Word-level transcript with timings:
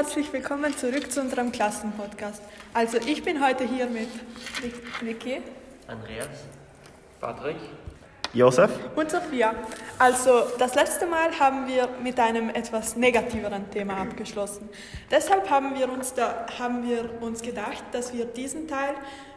herzlich 0.00 0.32
willkommen 0.32 0.74
zurück 0.74 1.12
zu 1.12 1.20
unserem 1.20 1.52
Klassenpodcast. 1.52 2.40
Also 2.72 2.96
ich 3.06 3.22
bin 3.22 3.44
heute 3.44 3.64
hier 3.64 3.84
mit 3.84 4.08
Vicky, 5.02 5.42
Andreas, 5.86 6.26
Patrick, 7.20 7.56
Josef? 8.32 8.70
und 8.96 9.10
Sophia. 9.10 9.54
Also 9.98 10.44
das 10.58 10.74
letzte 10.74 11.04
Mal 11.04 11.38
haben 11.38 11.68
wir 11.68 11.86
mit 12.02 12.18
einem 12.18 12.48
etwas 12.48 12.96
negativeren 12.96 13.70
Thema 13.70 13.98
abgeschlossen. 13.98 14.70
Deshalb 15.10 15.50
haben 15.50 15.78
wir 15.78 15.92
uns, 15.92 16.14
da, 16.14 16.46
haben 16.58 16.88
wir 16.88 17.20
uns 17.20 17.42
gedacht, 17.42 17.84
dass 17.92 18.14
wir 18.14 18.24
diesen 18.24 18.68
Teil 18.68 18.94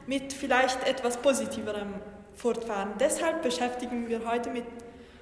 mit 0.07 0.31
vielleicht 0.31 0.87
etwas 0.87 1.17
Positiverem 1.17 1.95
fortfahren. 2.37 2.91
Deshalb 3.01 3.43
beschäftigen 3.43 4.07
wir 4.07 4.25
heute 4.25 4.49
mit, 4.49 4.63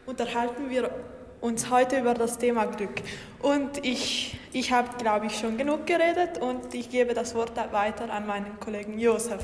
unterhalten 0.05 0.69
wir 0.69 0.91
uns 1.41 1.69
heute 1.69 1.99
über 1.99 2.13
das 2.13 2.37
Thema 2.37 2.65
Glück. 2.65 3.01
Und 3.41 3.83
ich, 3.83 4.39
ich 4.53 4.71
habe, 4.71 4.89
glaube 4.97 5.25
ich, 5.25 5.37
schon 5.37 5.57
genug 5.57 5.85
geredet 5.87 6.37
und 6.39 6.73
ich 6.73 6.89
gebe 6.89 7.13
das 7.13 7.35
Wort 7.35 7.53
weiter 7.71 8.11
an 8.11 8.27
meinen 8.27 8.59
Kollegen 8.59 8.99
Josef. 8.99 9.43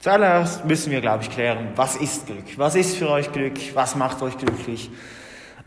Zuallererst 0.00 0.64
müssen 0.64 0.90
wir, 0.90 1.00
glaube 1.00 1.22
ich, 1.22 1.30
klären, 1.30 1.68
was 1.76 1.96
ist 1.96 2.26
Glück? 2.26 2.58
Was 2.58 2.74
ist 2.74 2.96
für 2.96 3.08
euch 3.08 3.32
Glück? 3.32 3.54
Was 3.74 3.94
macht 3.94 4.20
euch 4.22 4.36
glücklich? 4.36 4.90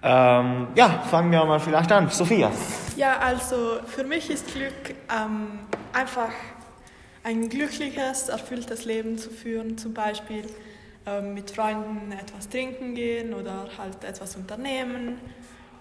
Ähm, 0.04 0.68
ja, 0.76 1.04
fangen 1.10 1.32
wir 1.32 1.44
mal 1.46 1.60
vielleicht 1.60 1.92
an. 1.92 2.10
Sophia. 2.10 2.52
Ja, 2.96 3.18
also 3.18 3.80
für 3.88 4.04
mich 4.04 4.30
ist 4.30 4.54
Glück 4.54 4.74
ähm, 5.10 5.60
einfach 5.94 6.30
ein 7.24 7.50
glückliches, 7.50 8.30
erfülltes 8.30 8.86
Leben 8.86 9.18
zu 9.18 9.32
führen, 9.32 9.80
zum 9.80 9.96
Beispiel 9.96 10.44
mit 11.22 11.52
Freunden 11.52 12.12
etwas 12.12 12.50
trinken 12.50 12.96
gehen 12.96 13.34
oder 13.34 13.68
halt 13.78 14.04
etwas 14.04 14.36
unternehmen. 14.36 15.20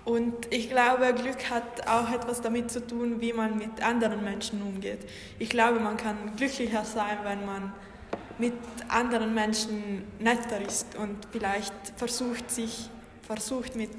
Und 0.05 0.53
ich 0.53 0.69
glaube, 0.69 1.15
Glück 1.15 1.49
hat 1.51 1.89
auch 1.89 2.13
etwas 2.13 2.43
damit 2.43 2.71
zu 2.71 2.87
tun, 2.87 3.21
wie 3.21 3.33
man 3.33 3.57
mit 3.57 3.83
anderen 3.83 4.23
Menschen 4.23 4.61
umgeht. 4.61 4.99
Ich 5.39 5.49
glaube, 5.49 5.81
man 5.81 5.97
kann 5.97 6.37
glücklicher 6.37 6.85
sein, 6.85 7.19
wenn 7.23 7.47
man 7.47 7.73
mit 8.39 8.53
anderen 8.89 9.33
Menschen 9.35 10.05
netter 10.19 10.61
ist 10.61 10.95
und 10.97 11.17
vielleicht 11.33 11.73
versucht, 11.97 12.51
sich 12.51 12.91
versucht 13.23 13.77
mit 13.77 13.91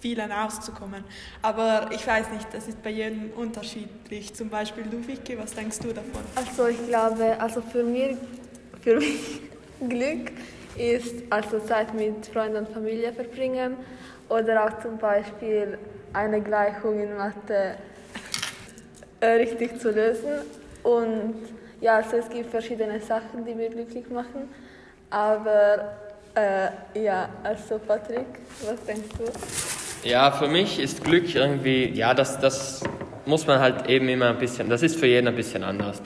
vielen 0.00 0.32
auszukommen. 0.32 1.04
Aber 1.42 1.90
ich 1.92 2.04
weiß 2.04 2.30
nicht, 2.32 2.52
das 2.52 2.66
ist 2.66 2.82
bei 2.82 2.90
jedem 2.90 3.30
unterschiedlich. 3.36 4.34
Zum 4.34 4.48
Beispiel 4.48 4.84
du, 4.90 5.06
Vicky, 5.06 5.38
was 5.38 5.52
denkst 5.52 5.78
du 5.78 5.92
davon? 5.92 6.22
Also 6.34 6.66
ich 6.66 6.88
glaube, 6.88 7.40
also 7.40 7.62
für 7.62 7.84
mich, 7.84 8.16
für 8.80 8.96
mich 8.96 9.40
Glück 9.88 10.32
ist 10.76 11.22
also 11.30 11.58
Zeit 11.60 11.94
mit 11.94 12.26
Freunden 12.26 12.58
und 12.58 12.68
Familie 12.68 13.12
verbringen 13.12 13.76
oder 14.28 14.64
auch 14.64 14.82
zum 14.82 14.98
Beispiel 14.98 15.78
eine 16.12 16.40
Gleichung 16.40 17.00
in 17.00 17.16
Mathe 17.16 17.76
äh, 19.20 19.26
richtig 19.26 19.80
zu 19.80 19.90
lösen. 19.90 20.42
Und 20.82 21.34
ja, 21.80 21.96
also 21.96 22.16
es 22.16 22.28
gibt 22.28 22.50
verschiedene 22.50 23.00
Sachen, 23.00 23.44
die 23.46 23.54
mir 23.54 23.70
glücklich 23.70 24.08
machen. 24.10 24.48
Aber 25.10 25.94
äh, 26.34 27.02
ja, 27.02 27.28
also 27.42 27.78
Patrick, 27.78 28.26
was 28.64 28.82
denkst 28.86 29.08
du? 29.18 30.08
Ja, 30.08 30.32
für 30.32 30.48
mich 30.48 30.80
ist 30.80 31.04
Glück 31.04 31.34
irgendwie, 31.34 31.90
ja, 31.90 32.14
das, 32.14 32.40
das 32.40 32.82
muss 33.26 33.46
man 33.46 33.60
halt 33.60 33.88
eben 33.88 34.08
immer 34.08 34.30
ein 34.30 34.38
bisschen, 34.38 34.68
das 34.68 34.82
ist 34.82 34.96
für 34.98 35.06
jeden 35.06 35.28
ein 35.28 35.36
bisschen 35.36 35.62
anders. 35.62 36.02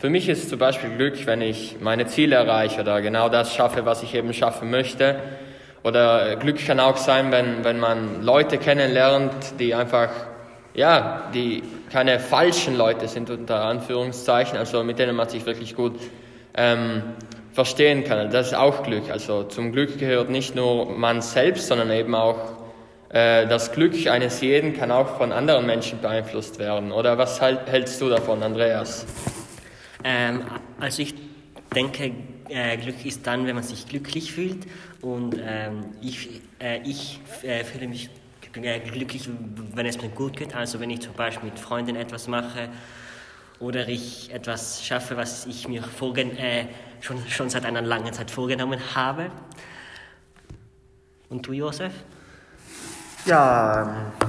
Für 0.00 0.08
mich 0.08 0.30
ist 0.30 0.48
zum 0.48 0.58
Beispiel 0.58 0.88
Glück, 0.96 1.26
wenn 1.26 1.42
ich 1.42 1.76
meine 1.78 2.06
Ziele 2.06 2.36
erreiche 2.36 2.80
oder 2.80 3.02
genau 3.02 3.28
das 3.28 3.54
schaffe, 3.54 3.84
was 3.84 4.02
ich 4.02 4.14
eben 4.14 4.32
schaffen 4.32 4.70
möchte. 4.70 5.16
Oder 5.84 6.36
Glück 6.36 6.64
kann 6.66 6.80
auch 6.80 6.96
sein, 6.96 7.30
wenn, 7.30 7.64
wenn 7.64 7.78
man 7.78 8.22
Leute 8.22 8.56
kennenlernt, 8.56 9.34
die 9.58 9.74
einfach, 9.74 10.08
ja, 10.72 11.28
die 11.34 11.62
keine 11.92 12.18
falschen 12.18 12.78
Leute 12.78 13.08
sind, 13.08 13.28
unter 13.28 13.62
Anführungszeichen, 13.62 14.56
also 14.56 14.82
mit 14.84 14.98
denen 14.98 15.14
man 15.14 15.28
sich 15.28 15.44
wirklich 15.44 15.76
gut 15.76 16.00
ähm, 16.54 17.02
verstehen 17.52 18.02
kann. 18.02 18.30
Das 18.30 18.46
ist 18.46 18.54
auch 18.54 18.82
Glück. 18.82 19.10
Also 19.10 19.42
zum 19.42 19.70
Glück 19.70 19.98
gehört 19.98 20.30
nicht 20.30 20.54
nur 20.54 20.86
man 20.86 21.20
selbst, 21.20 21.66
sondern 21.66 21.90
eben 21.90 22.14
auch 22.14 22.38
äh, 23.10 23.46
das 23.46 23.72
Glück 23.72 24.06
eines 24.06 24.40
jeden 24.40 24.72
kann 24.72 24.90
auch 24.90 25.18
von 25.18 25.30
anderen 25.30 25.66
Menschen 25.66 26.00
beeinflusst 26.00 26.58
werden. 26.58 26.90
Oder 26.90 27.18
was 27.18 27.42
halt, 27.42 27.70
hältst 27.70 28.00
du 28.00 28.08
davon, 28.08 28.42
Andreas? 28.42 29.04
Ähm, 30.04 30.42
also 30.78 31.02
ich 31.02 31.14
denke, 31.74 32.12
äh, 32.48 32.76
Glück 32.76 33.04
ist 33.04 33.26
dann, 33.26 33.46
wenn 33.46 33.54
man 33.54 33.64
sich 33.64 33.86
glücklich 33.86 34.32
fühlt. 34.32 34.66
Und 35.00 35.36
ähm, 35.42 35.86
ich, 36.00 36.42
äh, 36.60 36.80
ich 36.82 37.20
äh, 37.42 37.64
fühle 37.64 37.88
mich 37.88 38.10
äh, 38.54 38.80
glücklich, 38.80 39.28
wenn 39.74 39.86
es 39.86 40.00
mir 40.00 40.08
gut 40.08 40.36
geht. 40.36 40.54
Also 40.54 40.80
wenn 40.80 40.90
ich 40.90 41.00
zum 41.00 41.14
Beispiel 41.14 41.50
mit 41.50 41.58
Freunden 41.58 41.96
etwas 41.96 42.28
mache 42.28 42.68
oder 43.60 43.88
ich 43.88 44.32
etwas 44.32 44.84
schaffe, 44.84 45.16
was 45.16 45.46
ich 45.46 45.68
mir 45.68 45.82
vorgen 45.82 46.36
äh, 46.36 46.66
schon, 47.00 47.18
schon 47.28 47.50
seit 47.50 47.64
einer 47.64 47.82
langen 47.82 48.12
Zeit 48.12 48.30
vorgenommen 48.30 48.80
habe. 48.94 49.30
Und 51.28 51.46
du, 51.46 51.52
Josef? 51.52 51.92
Ja, 53.26 53.82
ähm, 53.82 54.28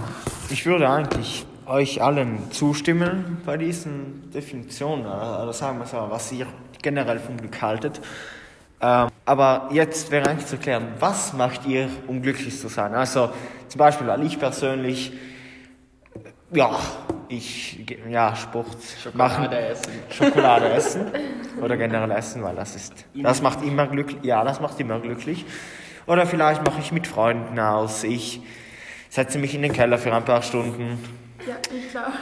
ich 0.50 0.66
würde 0.66 0.88
eigentlich 0.90 1.46
euch 1.66 2.02
allen 2.02 2.52
zustimmen 2.52 3.42
bei 3.46 3.58
diesen 3.58 4.32
Definitionen, 4.32 5.06
oder 5.06 5.54
sagen 5.54 5.80
wir 5.80 5.86
so, 5.86 6.08
was 6.10 6.32
ihr 6.32 6.48
generell 6.82 7.20
vom 7.20 7.38
Glück 7.38 7.62
haltet. 7.62 8.02
Ähm, 8.82 9.10
aber 9.26 9.70
jetzt 9.72 10.10
wäre 10.10 10.28
eigentlich 10.30 10.48
zu 10.48 10.58
klären, 10.58 10.88
was 11.00 11.34
macht 11.34 11.68
ihr, 11.68 11.88
um 12.08 12.22
glücklich 12.22 12.60
zu 12.60 12.68
sein? 12.68 12.96
Also 12.96 13.30
zum 13.68 13.80
Beispiel, 13.80 14.08
weil 14.08 14.24
ich 14.26 14.40
persönlich, 14.40 15.14
ja, 16.52 16.72
ich, 17.30 17.86
ja, 18.10 18.36
Sport 18.36 18.76
machen, 19.14 19.52
essen. 19.52 19.94
Schokolade 20.10 20.70
essen 20.74 21.06
oder 21.62 21.78
generell 21.78 22.12
essen, 22.12 22.44
weil 22.44 22.56
das 22.56 22.76
ist, 22.76 23.06
das 23.14 23.42
macht 23.42 23.64
immer 23.64 23.88
glücklich, 23.88 24.24
ja, 24.24 24.44
das 24.44 24.60
macht 24.60 24.80
immer 24.80 25.00
glücklich. 25.00 25.46
Oder 26.08 26.26
vielleicht 26.26 26.66
mache 26.66 26.82
ich 26.82 26.92
mit 26.92 27.06
Freunden 27.06 27.60
aus, 27.60 28.04
ich 28.04 28.42
setze 29.10 29.38
mich 29.38 29.54
in 29.54 29.62
den 29.62 29.74
Keller 29.74 30.00
für 30.00 30.14
ein 30.14 30.26
paar 30.26 30.42
Stunden. 30.42 31.21
Ja, 31.48 31.58
ich 31.74 31.90
glaube, 31.90 32.14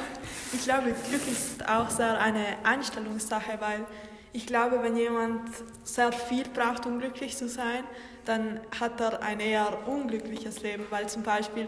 ich 0.53 0.63
glaube, 0.63 0.95
Glück 1.09 1.27
ist 1.27 1.67
auch 1.67 1.89
sehr 1.89 2.19
eine 2.19 2.57
Einstellungssache, 2.63 3.59
weil 3.59 3.85
ich 4.31 4.45
glaube, 4.45 4.81
wenn 4.81 4.95
jemand 4.95 5.49
sehr 5.83 6.11
viel 6.13 6.45
braucht, 6.45 6.85
um 6.85 6.99
glücklich 6.99 7.35
zu 7.35 7.49
sein, 7.49 7.83
dann 8.23 8.61
hat 8.79 9.01
er 9.01 9.21
ein 9.21 9.41
eher 9.41 9.87
unglückliches 9.87 10.61
Leben, 10.61 10.85
weil 10.89 11.09
zum 11.09 11.23
Beispiel, 11.23 11.67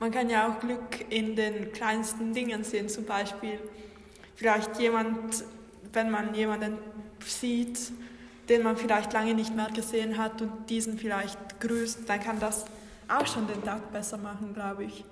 man 0.00 0.10
kann 0.10 0.28
ja 0.28 0.48
auch 0.48 0.60
Glück 0.60 1.06
in 1.08 1.34
den 1.34 1.72
kleinsten 1.72 2.34
Dingen 2.34 2.62
sehen, 2.62 2.90
zum 2.90 3.06
Beispiel 3.06 3.58
vielleicht 4.34 4.78
jemand, 4.78 5.44
wenn 5.94 6.10
man 6.10 6.34
jemanden 6.34 6.76
sieht, 7.24 7.78
den 8.50 8.64
man 8.64 8.76
vielleicht 8.76 9.12
lange 9.14 9.32
nicht 9.32 9.54
mehr 9.54 9.68
gesehen 9.72 10.18
hat 10.18 10.42
und 10.42 10.68
diesen 10.68 10.98
vielleicht 10.98 11.60
grüßt, 11.60 12.00
dann 12.06 12.20
kann 12.20 12.38
das 12.38 12.66
auch 13.08 13.26
schon 13.26 13.46
den 13.46 13.62
Tag 13.62 13.92
besser 13.92 14.18
machen, 14.18 14.52
glaube 14.52 14.84
ich. 14.84 15.04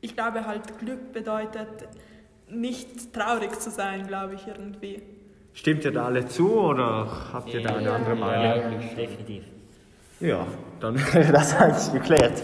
Ich 0.00 0.14
glaube 0.14 0.46
halt, 0.46 0.78
Glück 0.78 1.12
bedeutet 1.12 1.68
nicht 2.48 3.12
traurig 3.12 3.58
zu 3.60 3.70
sein, 3.70 4.06
glaube 4.06 4.34
ich 4.34 4.46
irgendwie. 4.46 5.02
Stimmt 5.52 5.84
ihr 5.84 5.92
da 5.92 6.06
alle 6.06 6.26
zu 6.26 6.58
oder 6.58 7.06
habt 7.32 7.52
ihr 7.52 7.62
da 7.62 7.76
eine 7.76 7.92
andere 7.92 8.16
Meinung? 8.16 8.80
Definitiv. 8.96 9.44
Ja, 10.20 10.46
dann 10.80 10.96
wäre 11.12 11.32
das 11.32 11.54
eigentlich 11.56 11.92
geklärt. 11.92 12.42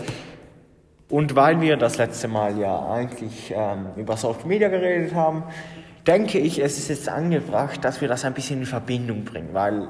Und 1.08 1.36
weil 1.36 1.60
wir 1.60 1.76
das 1.76 1.98
letzte 1.98 2.26
Mal 2.28 2.58
ja 2.58 2.90
eigentlich 2.90 3.52
ähm, 3.54 3.88
über 3.96 4.16
Social 4.16 4.46
Media 4.46 4.68
geredet 4.68 5.14
haben, 5.14 5.44
denke 6.06 6.38
ich, 6.38 6.58
es 6.58 6.78
ist 6.78 6.88
jetzt 6.88 7.08
angebracht, 7.08 7.84
dass 7.84 8.00
wir 8.00 8.08
das 8.08 8.24
ein 8.24 8.34
bisschen 8.34 8.60
in 8.60 8.66
Verbindung 8.66 9.24
bringen, 9.24 9.50
weil 9.52 9.88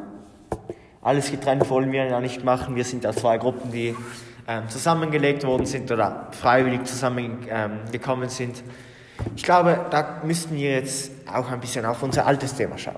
alles 1.01 1.31
getrennt 1.31 1.69
wollen 1.71 1.93
wir 1.93 2.05
ja 2.05 2.21
nicht 2.21 2.45
machen. 2.45 2.77
Wir 2.77 2.85
sind 2.85 3.05
ja 3.05 3.13
zwei 3.13 3.39
Gruppen, 3.39 3.71
die 3.73 3.95
ähm, 4.49 4.69
zusammengelegt 4.69 5.45
worden 5.45 5.67
sind 5.67 5.91
oder 5.91 6.29
freiwillig 6.31 6.85
zusammengekommen 6.85 8.25
ähm, 8.25 8.29
sind. 8.29 8.63
Ich 9.35 9.43
glaube, 9.43 9.87
da 9.91 10.21
müssten 10.25 10.55
wir 10.55 10.73
jetzt 10.73 11.11
auch 11.33 11.51
ein 11.51 11.61
bisschen 11.61 11.85
auf 11.85 12.03
unser 12.03 12.27
altes 12.27 12.55
Thema 12.55 12.79
schauen. 12.79 12.97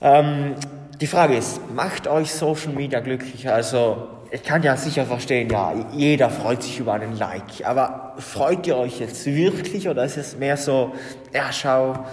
Ähm, 0.00 0.54
die 1.00 1.06
Frage 1.06 1.36
ist, 1.36 1.60
macht 1.74 2.06
euch 2.06 2.32
Social 2.32 2.72
Media 2.72 3.00
glücklich? 3.00 3.50
Also, 3.50 4.08
ich 4.30 4.42
kann 4.42 4.62
ja 4.62 4.76
sicher 4.76 5.06
verstehen, 5.06 5.50
ja, 5.50 5.72
jeder 5.92 6.30
freut 6.30 6.62
sich 6.62 6.78
über 6.78 6.92
einen 6.92 7.18
Like, 7.18 7.64
aber 7.64 8.14
freut 8.18 8.66
ihr 8.66 8.76
euch 8.76 9.00
jetzt 9.00 9.26
wirklich 9.26 9.88
oder 9.88 10.04
ist 10.04 10.16
es 10.16 10.36
mehr 10.36 10.56
so, 10.56 10.92
ja, 11.34 11.52
schau, 11.52 12.04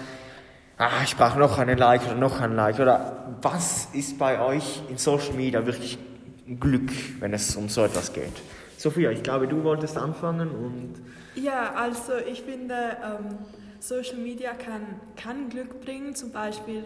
ah, 0.78 0.90
ich 1.04 1.16
brauche 1.16 1.38
noch 1.38 1.60
einen 1.60 1.78
Like 1.78 2.06
oder 2.06 2.16
noch 2.16 2.42
einen 2.42 2.56
Like 2.56 2.80
oder 2.80 3.28
was 3.42 3.90
ist 3.94 4.18
bei 4.18 4.40
euch 4.40 4.82
in 4.90 4.98
Social 4.98 5.34
Media 5.34 5.66
wirklich 5.66 6.00
Glück, 6.60 6.92
wenn 7.20 7.34
es 7.34 7.56
um 7.56 7.70
so 7.70 7.84
etwas 7.84 8.14
geht? 8.14 8.34
Sophia, 8.78 9.12
ich 9.12 9.24
glaube, 9.24 9.48
du 9.48 9.64
wolltest 9.64 9.98
anfangen 9.98 10.50
und 10.50 10.94
Ja, 11.36 11.74
also 11.74 12.14
ich 12.30 12.44
finde, 12.44 12.76
ähm, 13.04 13.38
Social 13.80 14.18
Media 14.18 14.54
kann, 14.54 15.00
kann 15.16 15.50
Glück 15.50 15.82
bringen. 15.82 16.16
Zum 16.16 16.32
Beispiel, 16.32 16.84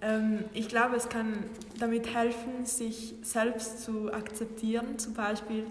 ähm, 0.00 0.44
ich 0.52 0.68
glaube, 0.68 0.96
es 0.96 1.08
kann 1.08 1.44
damit 1.78 2.14
helfen, 2.14 2.64
sich 2.64 3.14
selbst 3.22 3.84
zu 3.84 4.12
akzeptieren. 4.12 4.98
Zum 4.98 5.14
Beispiel, 5.14 5.64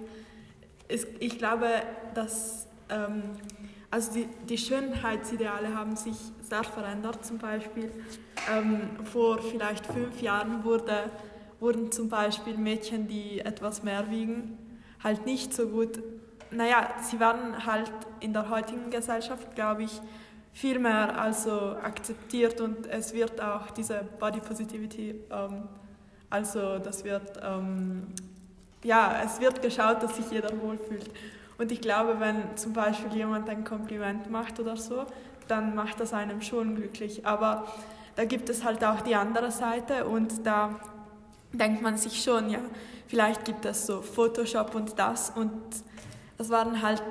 es, 0.87 1.05
ich 1.19 1.37
glaube, 1.37 1.67
dass 2.13 2.67
ähm, 2.89 3.23
also 3.89 4.13
die, 4.13 4.27
die 4.49 4.57
Schönheitsideale 4.57 5.73
haben 5.73 5.95
sich 5.95 6.15
sehr 6.41 6.63
verändert. 6.63 7.25
Zum 7.25 7.37
Beispiel 7.37 7.91
ähm, 8.51 8.81
vor 9.05 9.41
vielleicht 9.41 9.85
fünf 9.85 10.21
Jahren 10.21 10.63
wurde, 10.63 11.09
wurden 11.59 11.91
zum 11.91 12.09
Beispiel 12.09 12.57
Mädchen, 12.57 13.07
die 13.07 13.39
etwas 13.39 13.83
mehr 13.83 14.09
wiegen, 14.09 14.57
halt 15.03 15.25
nicht 15.25 15.53
so 15.53 15.67
gut, 15.67 16.01
naja, 16.51 16.89
sie 17.01 17.19
werden 17.19 17.65
halt 17.65 17.91
in 18.19 18.33
der 18.33 18.49
heutigen 18.49 18.89
Gesellschaft, 18.89 19.55
glaube 19.55 19.83
ich, 19.83 20.01
viel 20.53 20.79
mehr 20.79 21.19
also 21.19 21.51
akzeptiert 21.83 22.61
und 22.61 22.87
es 22.87 23.13
wird 23.13 23.39
auch 23.41 23.69
diese 23.71 24.01
Body 24.19 24.39
Positivity, 24.39 25.15
ähm, 25.29 25.63
also 26.29 26.79
das 26.79 27.03
wird, 27.03 27.39
ähm, 27.43 28.07
ja, 28.83 29.21
es 29.23 29.39
wird 29.39 29.61
geschaut, 29.61 30.01
dass 30.03 30.15
sich 30.15 30.29
jeder 30.31 30.49
wohlfühlt. 30.61 31.09
Und 31.57 31.71
ich 31.71 31.81
glaube, 31.81 32.19
wenn 32.19 32.55
zum 32.55 32.73
Beispiel 32.73 33.13
jemand 33.15 33.49
ein 33.49 33.63
Kompliment 33.63 34.29
macht 34.29 34.59
oder 34.59 34.77
so, 34.77 35.05
dann 35.47 35.75
macht 35.75 35.99
das 35.99 36.13
einem 36.13 36.41
schon 36.41 36.75
glücklich. 36.75 37.25
Aber 37.25 37.65
da 38.15 38.25
gibt 38.25 38.49
es 38.49 38.63
halt 38.63 38.83
auch 38.83 39.01
die 39.01 39.15
andere 39.15 39.51
Seite 39.51 40.05
und 40.05 40.45
da 40.45 40.79
denkt 41.57 41.81
man 41.81 41.97
sich 41.97 42.23
schon, 42.23 42.49
ja, 42.49 42.59
vielleicht 43.07 43.45
gibt 43.45 43.65
es 43.65 43.85
so 43.85 44.01
Photoshop 44.01 44.75
und 44.75 44.97
das 44.97 45.31
und 45.31 45.51
das 46.37 46.49
waren 46.49 46.81
halt 46.81 47.03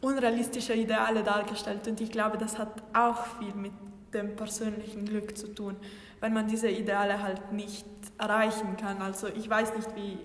unrealistische 0.00 0.74
Ideale 0.74 1.22
dargestellt 1.22 1.86
und 1.88 2.00
ich 2.00 2.10
glaube, 2.10 2.38
das 2.38 2.58
hat 2.58 2.82
auch 2.94 3.26
viel 3.38 3.54
mit 3.54 3.72
dem 4.14 4.36
persönlichen 4.36 5.04
Glück 5.04 5.36
zu 5.36 5.48
tun, 5.54 5.76
wenn 6.20 6.32
man 6.32 6.46
diese 6.46 6.68
Ideale 6.68 7.22
halt 7.22 7.52
nicht 7.52 7.86
erreichen 8.18 8.76
kann. 8.76 9.02
Also 9.02 9.28
ich 9.28 9.48
weiß 9.48 9.74
nicht, 9.74 9.94
wie, 9.96 10.18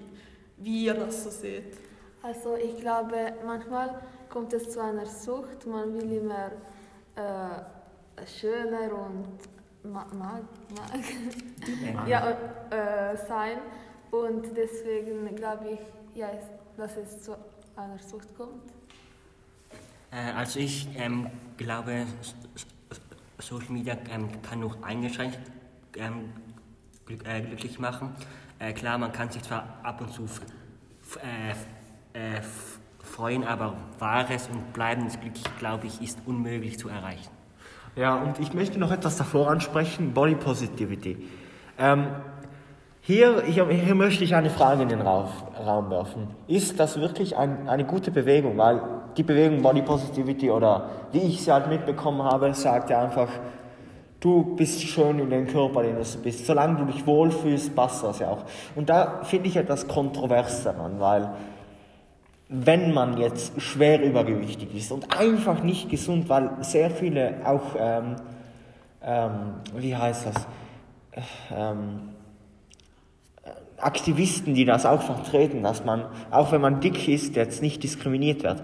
wie 0.57 0.85
ihr 0.85 0.93
das 0.93 1.23
so 1.23 1.29
seht. 1.29 1.77
Also 2.23 2.55
ich 2.55 2.79
glaube, 2.79 3.33
manchmal 3.45 4.01
kommt 4.29 4.53
es 4.53 4.69
zu 4.69 4.81
einer 4.81 5.05
Sucht, 5.05 5.65
man 5.65 5.93
will 5.93 6.11
immer 6.11 6.51
äh, 7.15 8.25
schöner 8.25 8.93
und 8.93 9.27
mag, 9.83 10.13
mag, 10.13 10.43
mag 10.75 12.07
ja, 12.07 12.31
äh, 12.69 13.17
sein 13.17 13.57
und 14.11 14.45
deswegen 14.55 15.35
glaube 15.35 15.71
ich, 15.71 15.79
ja, 16.19 16.29
dass 16.77 16.97
es 16.97 17.23
zu 17.23 17.35
einer 17.75 17.99
Sucht 17.99 18.35
kommt. 18.35 18.71
Also 20.11 20.59
ich 20.59 20.89
ähm, 20.97 21.29
glaube, 21.55 22.05
Social 23.39 23.71
Media 23.71 23.95
ähm, 24.09 24.29
kann 24.41 24.59
nur 24.59 24.75
eingeschränkt 24.83 25.39
ähm, 25.97 26.33
glück, 27.05 27.27
äh, 27.27 27.41
glücklich 27.41 27.79
machen. 27.79 28.15
Äh, 28.59 28.73
klar, 28.73 28.97
man 28.97 29.11
kann 29.11 29.29
sich 29.29 29.41
zwar 29.41 29.79
ab 29.83 30.01
und 30.01 30.11
zu 30.13 30.25
äh, 31.19 32.37
äh, 32.37 32.41
freuen, 33.03 33.43
aber 33.43 33.75
wahres 33.99 34.47
und 34.47 34.73
bleibendes 34.73 35.19
Glück, 35.19 35.33
glaube 35.59 35.87
ich, 35.87 36.01
ist 36.01 36.19
unmöglich 36.25 36.77
zu 36.77 36.89
erreichen. 36.89 37.31
Ja, 37.95 38.15
und 38.15 38.39
ich 38.39 38.53
möchte 38.53 38.79
noch 38.79 38.91
etwas 38.91 39.17
davor 39.17 39.49
ansprechen, 39.49 40.13
Body 40.13 40.35
Positivity. 40.35 41.17
Ähm, 41.77 42.07
hier, 43.01 43.41
hier, 43.41 43.67
hier, 43.67 43.95
möchte 43.95 44.23
ich 44.23 44.33
eine 44.33 44.49
Frage 44.49 44.83
in 44.83 44.89
den 44.89 45.01
Raum, 45.01 45.25
Raum 45.65 45.89
werfen. 45.89 46.27
Ist 46.47 46.79
das 46.79 46.99
wirklich 47.01 47.35
ein, 47.35 47.67
eine 47.67 47.83
gute 47.83 48.11
Bewegung? 48.11 48.57
Weil 48.57 48.81
die 49.17 49.23
Bewegung 49.23 49.61
Body 49.61 49.81
Positivity 49.81 50.51
oder 50.51 50.89
wie 51.11 51.19
ich 51.19 51.43
sie 51.43 51.51
halt 51.51 51.67
mitbekommen 51.67 52.23
habe, 52.23 52.53
sagt 52.53 52.91
ja 52.91 53.01
einfach, 53.01 53.27
du 54.21 54.55
bist 54.55 54.81
schön 54.83 55.19
in 55.19 55.29
den 55.29 55.47
Körper, 55.47 55.83
den 55.83 55.95
du 55.95 56.17
bist. 56.23 56.45
Solange 56.45 56.77
du 56.77 56.85
dich 56.85 57.05
wohlfühlst, 57.05 57.75
passt 57.75 58.03
das 58.03 58.19
ja 58.19 58.29
auch. 58.29 58.45
Und 58.75 58.89
da 58.89 59.21
finde 59.23 59.49
ich 59.49 59.57
etwas 59.57 59.87
kontrovers 59.87 60.63
daran, 60.63 60.99
weil 60.99 61.29
wenn 62.53 62.93
man 62.93 63.17
jetzt 63.17 63.61
schwer 63.61 64.03
übergewichtig 64.03 64.75
ist 64.75 64.91
und 64.91 65.17
einfach 65.17 65.63
nicht 65.63 65.89
gesund, 65.89 66.27
weil 66.27 66.51
sehr 66.59 66.91
viele 66.91 67.35
auch, 67.45 67.77
ähm, 67.79 68.17
ähm, 69.01 69.31
wie 69.77 69.95
heißt 69.95 70.25
das, 70.25 70.47
ähm, 71.55 72.09
Aktivisten, 73.77 74.53
die 74.53 74.65
das 74.65 74.85
auch 74.85 75.01
vertreten, 75.01 75.63
dass 75.63 75.85
man, 75.85 76.05
auch 76.29 76.51
wenn 76.51 76.59
man 76.59 76.81
dick 76.81 77.07
ist, 77.07 77.37
jetzt 77.37 77.61
nicht 77.61 77.83
diskriminiert 77.83 78.43
wird. 78.43 78.61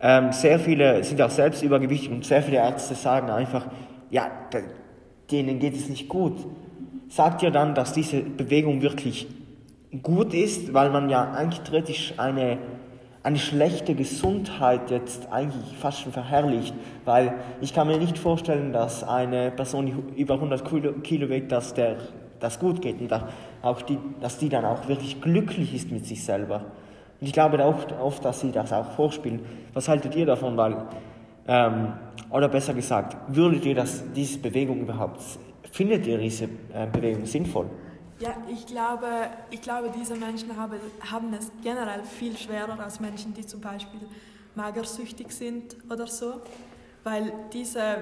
Ähm, 0.00 0.30
sehr 0.30 0.60
viele 0.60 1.02
sind 1.02 1.20
auch 1.20 1.30
selbst 1.30 1.64
übergewichtig 1.64 2.10
und 2.10 2.24
sehr 2.24 2.42
viele 2.42 2.58
Ärzte 2.58 2.94
sagen 2.94 3.28
einfach, 3.28 3.66
ja, 4.08 4.30
denen 5.32 5.58
geht 5.58 5.74
es 5.74 5.88
nicht 5.88 6.08
gut. 6.08 6.46
Sagt 7.08 7.42
ihr 7.42 7.50
dann, 7.50 7.74
dass 7.74 7.92
diese 7.92 8.20
Bewegung 8.20 8.82
wirklich 8.82 9.26
gut 10.02 10.32
ist, 10.32 10.72
weil 10.72 10.90
man 10.90 11.10
ja 11.10 11.32
eigentlich 11.32 12.18
eine 12.18 12.58
eine 13.26 13.38
schlechte 13.38 13.96
Gesundheit 13.96 14.88
jetzt 14.92 15.32
eigentlich 15.32 15.76
fast 15.76 16.00
schon 16.00 16.12
verherrlicht, 16.12 16.72
weil 17.04 17.34
ich 17.60 17.74
kann 17.74 17.88
mir 17.88 17.98
nicht 17.98 18.18
vorstellen, 18.18 18.72
dass 18.72 19.02
eine 19.02 19.50
Person, 19.50 19.86
die 19.86 20.22
über 20.22 20.34
100 20.34 20.64
Kilo 21.02 21.28
wiegt, 21.28 21.50
dass 21.50 21.74
der 21.74 21.96
das 22.38 22.60
gut 22.60 22.80
geht 22.80 23.00
und 23.00 23.12
auch 23.62 23.82
die, 23.82 23.98
dass 24.20 24.38
die 24.38 24.48
dann 24.48 24.64
auch 24.64 24.86
wirklich 24.86 25.20
glücklich 25.20 25.74
ist 25.74 25.90
mit 25.90 26.06
sich 26.06 26.24
selber. 26.24 26.66
Und 27.20 27.26
ich 27.26 27.32
glaube 27.32 27.64
auch 27.64 27.76
oft, 28.00 28.24
dass 28.24 28.42
sie 28.42 28.52
das 28.52 28.72
auch 28.72 28.92
vorspielen. 28.92 29.40
Was 29.74 29.88
haltet 29.88 30.14
ihr 30.14 30.26
davon? 30.26 30.56
Weil, 30.56 30.76
ähm, 31.48 31.94
oder 32.30 32.48
besser 32.48 32.74
gesagt, 32.74 33.16
würdet 33.26 33.66
ihr 33.66 33.74
das, 33.74 34.04
diese 34.14 34.38
Bewegung 34.38 34.78
überhaupt, 34.82 35.20
findet 35.72 36.06
ihr 36.06 36.18
diese 36.18 36.44
äh, 36.44 36.86
Bewegung 36.92 37.26
sinnvoll? 37.26 37.66
Ja, 38.18 38.34
ich 38.48 38.64
glaube, 38.66 39.08
ich 39.50 39.60
glaube, 39.60 39.92
diese 39.94 40.16
Menschen 40.16 40.56
haben, 40.56 40.80
haben 41.10 41.34
es 41.34 41.50
generell 41.62 42.02
viel 42.02 42.34
schwerer 42.36 42.80
als 42.80 42.98
Menschen, 42.98 43.34
die 43.34 43.44
zum 43.44 43.60
Beispiel 43.60 44.00
magersüchtig 44.54 45.30
sind 45.32 45.76
oder 45.90 46.06
so, 46.06 46.40
weil 47.04 47.30
diese, 47.52 47.98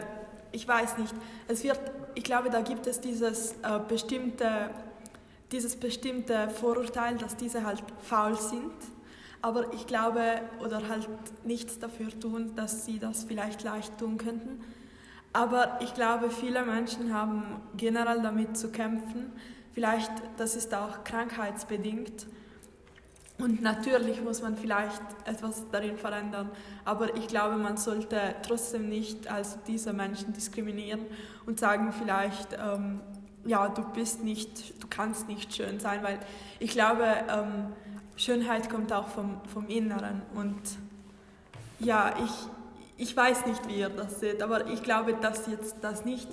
ich 0.52 0.68
weiß 0.68 0.98
nicht, 0.98 1.12
es 1.48 1.64
wird, 1.64 1.80
ich 2.14 2.22
glaube, 2.22 2.48
da 2.48 2.60
gibt 2.60 2.86
es 2.86 3.00
dieses 3.00 3.54
äh, 3.62 3.80
bestimmte, 3.88 4.70
dieses 5.50 5.74
bestimmte 5.74 6.48
Vorurteil, 6.48 7.16
dass 7.16 7.36
diese 7.36 7.66
halt 7.66 7.82
faul 8.00 8.38
sind, 8.38 8.72
aber 9.42 9.72
ich 9.74 9.84
glaube, 9.88 10.42
oder 10.64 10.88
halt 10.88 11.08
nichts 11.44 11.80
dafür 11.80 12.08
tun, 12.20 12.54
dass 12.54 12.86
sie 12.86 13.00
das 13.00 13.24
vielleicht 13.24 13.64
leicht 13.64 13.98
tun 13.98 14.16
könnten. 14.16 14.62
Aber 15.32 15.80
ich 15.82 15.92
glaube, 15.92 16.30
viele 16.30 16.64
Menschen 16.64 17.12
haben 17.12 17.42
generell 17.76 18.22
damit 18.22 18.56
zu 18.56 18.70
kämpfen, 18.70 19.32
Vielleicht, 19.74 20.12
das 20.36 20.54
ist 20.54 20.72
auch 20.72 21.02
krankheitsbedingt. 21.02 22.26
Und 23.38 23.60
natürlich 23.60 24.22
muss 24.22 24.40
man 24.40 24.56
vielleicht 24.56 25.02
etwas 25.24 25.64
darin 25.72 25.98
verändern, 25.98 26.50
aber 26.84 27.16
ich 27.16 27.26
glaube, 27.26 27.56
man 27.56 27.76
sollte 27.76 28.36
trotzdem 28.46 28.88
nicht 28.88 29.26
als 29.26 29.58
diese 29.64 29.92
Menschen 29.92 30.32
diskriminieren 30.32 31.00
und 31.44 31.58
sagen 31.58 31.92
vielleicht, 31.92 32.52
ähm, 32.52 33.00
ja, 33.44 33.68
du 33.68 33.82
bist 33.92 34.22
nicht, 34.22 34.80
du 34.80 34.86
kannst 34.88 35.26
nicht 35.26 35.52
schön 35.52 35.80
sein, 35.80 36.04
weil 36.04 36.20
ich 36.60 36.70
glaube, 36.70 37.04
ähm, 37.28 37.72
Schönheit 38.16 38.70
kommt 38.70 38.92
auch 38.92 39.08
vom, 39.08 39.40
vom 39.52 39.66
Inneren 39.66 40.22
und 40.36 40.62
ja, 41.80 42.14
ich, 42.24 43.04
ich 43.08 43.16
weiß 43.16 43.46
nicht, 43.46 43.66
wie 43.66 43.80
ihr 43.80 43.88
das 43.88 44.20
seht, 44.20 44.44
aber 44.44 44.68
ich 44.68 44.84
glaube, 44.84 45.14
dass 45.14 45.48
jetzt 45.48 45.78
das 45.82 46.04
nicht 46.04 46.28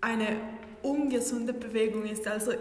eine 0.00 0.36
ungesunde 0.82 1.52
Bewegung 1.52 2.04
ist. 2.04 2.26
Also 2.26 2.52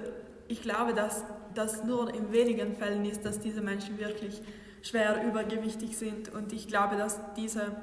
ich 0.48 0.62
glaube, 0.62 0.94
dass 0.94 1.24
das 1.54 1.84
nur 1.84 2.13
in 2.13 2.32
wenigen 2.32 2.75
Fällen 2.75 3.06
ist, 3.06 3.25
dass 3.25 3.40
diese 3.40 3.62
Menschen 3.62 4.00
wirklich 4.00 4.42
schwer 4.82 5.24
übergewichtig 5.25 5.98
sind 5.98 6.34
und 6.34 6.54
ich 6.54 6.68
glaube, 6.68 6.96
dass 6.98 7.20
diese 7.36 7.75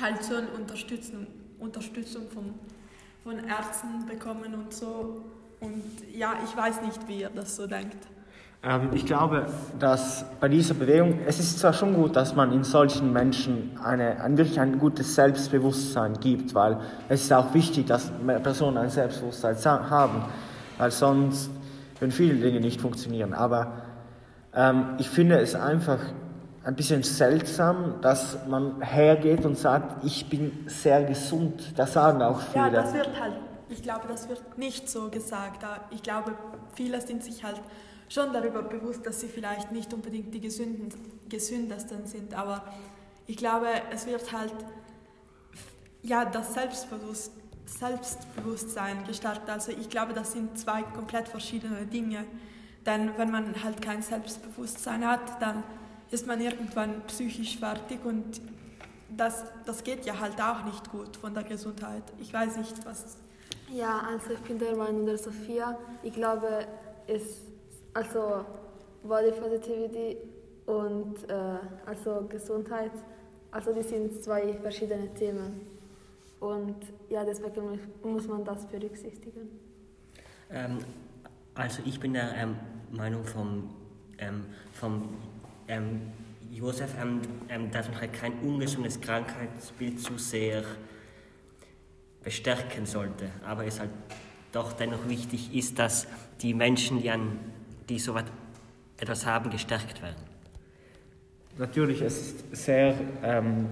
halt 0.00 0.30
eine 0.30 0.48
Unterstützung, 0.50 1.26
Unterstützung 1.58 2.28
von, 2.30 2.54
von 3.22 3.48
Ärzten 3.48 4.06
bekommen 4.06 4.54
und 4.54 4.72
so. 4.72 5.24
Und 5.60 5.82
ja, 6.14 6.34
ich 6.44 6.56
weiß 6.56 6.82
nicht, 6.82 7.08
wie 7.08 7.20
ihr 7.20 7.30
das 7.30 7.56
so 7.56 7.66
denkt. 7.66 7.96
Ähm, 8.66 8.90
ich 8.92 9.06
glaube, 9.06 9.46
dass 9.78 10.24
bei 10.40 10.48
dieser 10.48 10.74
Bewegung, 10.74 11.20
es 11.26 11.38
ist 11.38 11.60
zwar 11.60 11.72
schon 11.72 11.94
gut, 11.94 12.16
dass 12.16 12.34
man 12.34 12.52
in 12.52 12.64
solchen 12.64 13.12
Menschen 13.12 13.78
eine, 13.82 14.20
ein, 14.20 14.36
wirklich 14.36 14.58
ein 14.58 14.78
gutes 14.78 15.14
Selbstbewusstsein 15.14 16.14
gibt, 16.14 16.54
weil 16.54 16.78
es 17.08 17.22
ist 17.22 17.32
auch 17.32 17.54
wichtig, 17.54 17.86
dass 17.86 18.10
Personen 18.42 18.78
ein 18.78 18.90
Selbstbewusstsein 18.90 19.56
haben, 19.88 20.24
weil 20.78 20.90
sonst 20.90 21.50
würden 22.00 22.10
viele 22.10 22.34
Dinge 22.34 22.60
nicht 22.60 22.80
funktionieren. 22.80 23.34
Aber 23.34 23.72
ähm, 24.52 24.96
ich 24.98 25.08
finde 25.08 25.38
es 25.38 25.54
einfach 25.54 26.00
ein 26.64 26.74
bisschen 26.74 27.04
seltsam, 27.04 28.00
dass 28.02 28.36
man 28.48 28.82
hergeht 28.82 29.44
und 29.44 29.56
sagt, 29.56 30.04
ich 30.04 30.28
bin 30.28 30.64
sehr 30.66 31.04
gesund. 31.04 31.74
Das 31.76 31.92
sagen 31.92 32.20
auch 32.20 32.40
viele. 32.40 32.64
Ja, 32.64 32.70
das 32.70 32.92
wird 32.92 33.20
halt, 33.20 33.34
ich 33.68 33.82
glaube, 33.82 34.08
das 34.08 34.28
wird 34.28 34.58
nicht 34.58 34.90
so 34.90 35.08
gesagt. 35.08 35.64
Ich 35.90 36.02
glaube, 36.02 36.32
viele 36.74 37.00
sind 37.00 37.22
sich 37.22 37.44
halt 37.44 37.60
schon 38.08 38.32
darüber 38.32 38.62
bewusst, 38.62 39.04
dass 39.04 39.20
sie 39.20 39.28
vielleicht 39.28 39.72
nicht 39.72 39.92
unbedingt 39.92 40.32
die 40.32 40.40
gesünden, 40.40 40.88
gesündesten 41.28 42.06
sind, 42.06 42.34
aber 42.34 42.64
ich 43.26 43.36
glaube, 43.36 43.68
es 43.90 44.06
wird 44.06 44.32
halt 44.32 44.54
ja, 46.02 46.24
das 46.24 46.54
Selbstbewusst, 46.54 47.32
Selbstbewusstsein 47.66 49.04
gestärkt. 49.04 49.50
Also 49.50 49.72
ich 49.72 49.90
glaube, 49.90 50.12
das 50.12 50.32
sind 50.32 50.56
zwei 50.58 50.82
komplett 50.82 51.28
verschiedene 51.28 51.84
Dinge. 51.86 52.24
Denn 52.84 53.10
wenn 53.16 53.30
man 53.30 53.62
halt 53.62 53.82
kein 53.82 54.02
Selbstbewusstsein 54.02 55.04
hat, 55.04 55.42
dann 55.42 55.64
ist 56.10 56.26
man 56.26 56.40
irgendwann 56.40 57.02
psychisch 57.08 57.58
fertig 57.58 58.04
und 58.04 58.40
das, 59.08 59.44
das 59.64 59.82
geht 59.82 60.06
ja 60.06 60.18
halt 60.20 60.40
auch 60.40 60.64
nicht 60.64 60.90
gut 60.90 61.16
von 61.16 61.34
der 61.34 61.42
Gesundheit. 61.42 62.04
Ich 62.20 62.32
weiß 62.32 62.56
nicht, 62.58 62.86
was. 62.86 63.18
Ja, 63.72 64.02
also 64.08 64.32
ich 64.32 64.40
bin 64.40 64.58
der 64.58 64.76
Meinung 64.76 65.06
der 65.06 65.18
Sophia. 65.18 65.76
Ich 66.02 66.12
glaube, 66.12 66.66
es, 67.08 67.22
also 67.96 68.44
Body 69.02 69.32
Positivity 69.32 70.18
und 70.66 71.16
äh, 71.30 71.58
also 71.86 72.26
Gesundheit, 72.28 72.92
also 73.50 73.72
die 73.72 73.82
sind 73.82 74.22
zwei 74.22 74.52
verschiedene 74.54 75.12
Themen. 75.14 75.62
Und 76.40 76.76
ja, 77.08 77.24
deswegen 77.24 77.80
muss 78.02 78.28
man 78.28 78.44
das 78.44 78.66
berücksichtigen. 78.66 79.48
Ähm, 80.50 80.78
also 81.54 81.82
ich 81.86 81.98
bin 81.98 82.12
der 82.12 82.34
ähm, 82.36 82.56
Meinung 82.90 83.24
vom, 83.24 83.70
ähm, 84.18 84.44
vom 84.72 85.08
ähm, 85.66 86.12
Josef, 86.50 86.94
ähm, 87.00 87.22
ähm, 87.48 87.70
dass 87.70 87.88
man 87.88 87.98
halt 87.98 88.12
kein 88.12 88.38
ungesundes 88.40 89.00
Krankheitsbild 89.00 90.00
zu 90.00 90.18
sehr 90.18 90.62
bestärken 92.22 92.84
sollte. 92.84 93.30
Aber 93.46 93.64
es 93.64 93.80
halt 93.80 93.90
doch 94.52 94.74
dennoch 94.74 95.08
wichtig 95.08 95.54
ist, 95.54 95.78
dass 95.78 96.06
die 96.42 96.52
Menschen, 96.52 97.00
die, 97.00 97.10
an, 97.10 97.38
die 97.88 97.98
so 97.98 98.14
etwas 98.98 99.26
haben, 99.26 99.50
gestärkt 99.50 100.02
werden. 100.02 100.16
Natürlich, 101.58 102.02
es 102.02 102.18
ist 102.18 102.56
sehr 102.56 102.94
ähm, 103.22 103.66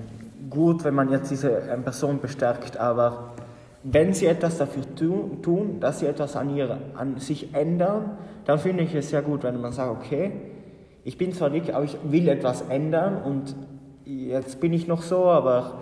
gut, 0.48 0.84
wenn 0.84 0.94
man 0.94 1.10
jetzt 1.10 1.30
diese 1.30 1.50
ähm, 1.50 1.82
Person 1.82 2.20
bestärkt, 2.20 2.78
aber 2.78 3.34
wenn 3.82 4.14
sie 4.14 4.26
etwas 4.26 4.56
dafür 4.56 4.84
tun, 4.94 5.80
dass 5.80 6.00
sie 6.00 6.06
etwas 6.06 6.36
an, 6.36 6.56
ihr, 6.56 6.78
an 6.94 7.18
sich 7.18 7.54
ändern, 7.54 8.16
dann 8.46 8.58
finde 8.58 8.84
ich 8.84 8.94
es 8.94 9.10
sehr 9.10 9.20
gut, 9.20 9.42
wenn 9.42 9.60
man 9.60 9.72
sagt, 9.72 9.90
okay, 9.90 10.32
ich 11.04 11.18
bin 11.18 11.32
zwar 11.34 11.50
dick, 11.50 11.74
aber 11.74 11.84
ich 11.84 11.98
will 12.04 12.28
etwas 12.28 12.62
ändern 12.62 13.22
und 13.22 13.54
jetzt 14.06 14.60
bin 14.60 14.72
ich 14.72 14.88
noch 14.88 15.02
so, 15.02 15.26
aber 15.26 15.78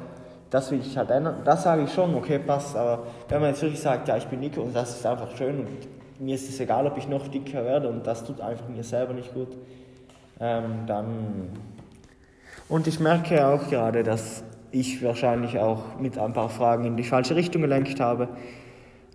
das 0.51 0.73
will 0.73 0.81
ich 0.81 0.99
halt 0.99 1.11
ändern. 1.11 1.37
Das 1.45 1.62
sage 1.62 1.85
ich 1.85 1.93
schon, 1.93 2.15
okay, 2.17 2.41
passt, 2.41 2.75
aber 2.77 3.05
wenn 3.29 3.41
man 3.41 3.51
jetzt 3.51 3.62
wirklich 3.62 3.81
sagt, 3.81 4.09
ja, 4.09 4.17
ich 4.17 4.27
bin 4.27 4.41
dick 4.41 4.59
und 4.59 4.75
das 4.75 4.97
ist 4.97 5.07
einfach 5.07 5.37
schön 5.37 5.61
und 5.61 5.69
mir 6.23 6.35
ist 6.37 6.49
es 6.49 6.61
egal, 6.61 6.87
ob 6.87 6.97
ich 6.97 7.09
noch 7.09 7.29
dicker 7.29 7.64
werde 7.64 7.88
und 7.88 8.07
das 8.07 8.25
tut 8.25 8.41
einfach 8.41 8.69
mir 8.69 8.85
selber 8.85 9.12
nicht 9.12 9.35
gut, 9.35 9.57
ähm, 10.41 10.87
dann... 10.87 11.50
Und 12.69 12.87
ich 12.87 13.00
merke 13.00 13.47
auch 13.47 13.69
gerade, 13.69 14.02
dass 14.02 14.45
ich 14.71 15.02
wahrscheinlich 15.02 15.59
auch 15.59 15.99
mit 15.99 16.17
ein 16.17 16.33
paar 16.33 16.49
Fragen 16.49 16.85
in 16.85 16.97
die 16.97 17.05
falsche 17.05 17.37
Richtung 17.37 17.62
gelenkt 17.62 18.00
habe. 18.00 18.29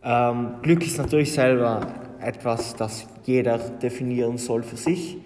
Ähm, 0.04 0.56
Glück 0.62 0.86
ist 0.86 0.98
natürlich 1.00 1.34
selber 1.34 1.88
etwas, 2.20 2.76
das 2.76 3.08
jeder 3.24 3.58
definieren 3.58 4.38
soll 4.38 4.64
für 4.64 4.78
sich. 4.78 5.18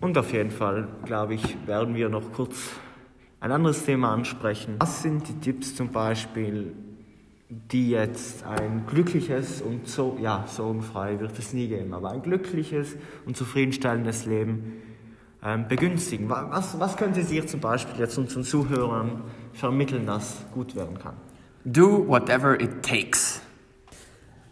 Und 0.00 0.16
auf 0.16 0.32
jeden 0.32 0.50
Fall, 0.50 0.88
glaube 1.04 1.34
ich, 1.34 1.56
werden 1.66 1.94
wir 1.94 2.08
noch 2.08 2.32
kurz 2.32 2.70
ein 3.40 3.52
anderes 3.52 3.84
Thema 3.84 4.12
ansprechen. 4.12 4.76
Was 4.78 5.02
sind 5.02 5.28
die 5.28 5.38
Tipps 5.40 5.74
zum 5.74 5.90
Beispiel, 5.90 6.72
die 7.48 7.90
jetzt 7.90 8.44
ein 8.44 8.84
glückliches 8.86 9.60
und 9.60 9.88
so, 9.88 10.16
ja, 10.20 10.44
sorgenfrei 10.46 11.20
wird 11.20 11.38
es 11.38 11.52
nie 11.52 11.68
geben, 11.68 11.92
aber 11.92 12.10
ein 12.10 12.22
glückliches 12.22 12.96
und 13.26 13.36
zufriedenstellendes 13.36 14.26
Leben 14.26 14.82
ähm, 15.44 15.68
begünstigen? 15.68 16.28
Was, 16.28 16.78
was 16.80 16.96
könnte 16.96 17.22
Sie 17.22 17.44
zum 17.44 17.60
Beispiel 17.60 18.00
jetzt 18.00 18.16
unseren 18.16 18.44
Zuhörern 18.44 19.22
vermitteln, 19.52 20.06
dass 20.06 20.44
gut 20.54 20.74
werden 20.74 20.98
kann? 20.98 21.16
Do 21.64 22.06
whatever 22.08 22.58
it 22.60 22.82
takes. 22.82 23.40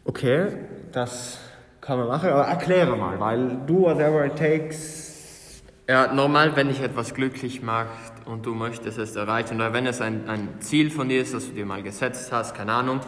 Okay, 0.04 0.49
das 0.92 1.38
kann 1.80 1.99
man 1.99 2.08
machen, 2.08 2.30
aber 2.30 2.44
erkläre 2.44 2.96
mal, 2.96 3.18
weil 3.18 3.58
do 3.66 3.82
whatever 3.82 4.26
it 4.26 4.37
takes. 4.37 5.62
Ja, 5.88 6.12
normal, 6.12 6.56
wenn 6.56 6.68
dich 6.68 6.80
etwas 6.80 7.14
glücklich 7.14 7.62
macht 7.62 8.12
und 8.25 8.47
du 8.47 8.55
möchtest 8.55 8.99
es 8.99 9.17
erreichen, 9.17 9.57
oder 9.57 9.73
wenn 9.73 9.87
es 9.87 10.00
ein, 10.00 10.29
ein 10.29 10.61
Ziel 10.61 10.91
von 10.91 11.09
dir 11.09 11.23
ist, 11.23 11.35
das 11.35 11.47
du 11.47 11.52
dir 11.52 11.67
mal 11.67 11.83
gesetzt 11.83 12.33
hast, 12.33 12.55
keine 12.55 12.73
Ahnung, 12.73 13.00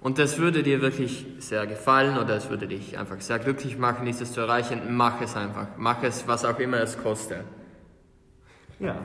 und 0.00 0.18
das 0.18 0.38
würde 0.38 0.62
dir 0.62 0.80
wirklich 0.80 1.26
sehr 1.38 1.66
gefallen 1.66 2.18
oder 2.18 2.36
es 2.36 2.48
würde 2.48 2.68
dich 2.68 2.96
einfach 2.96 3.20
sehr 3.20 3.38
glücklich 3.40 3.78
machen, 3.78 4.06
dieses 4.06 4.32
zu 4.32 4.40
erreichen, 4.40 4.80
mach 4.90 5.20
es 5.20 5.34
einfach. 5.34 5.66
Mach 5.76 6.02
es, 6.02 6.26
was 6.28 6.44
auch 6.44 6.58
immer 6.60 6.78
es 6.78 6.96
kostet. 6.96 7.44
Ja, 8.78 8.96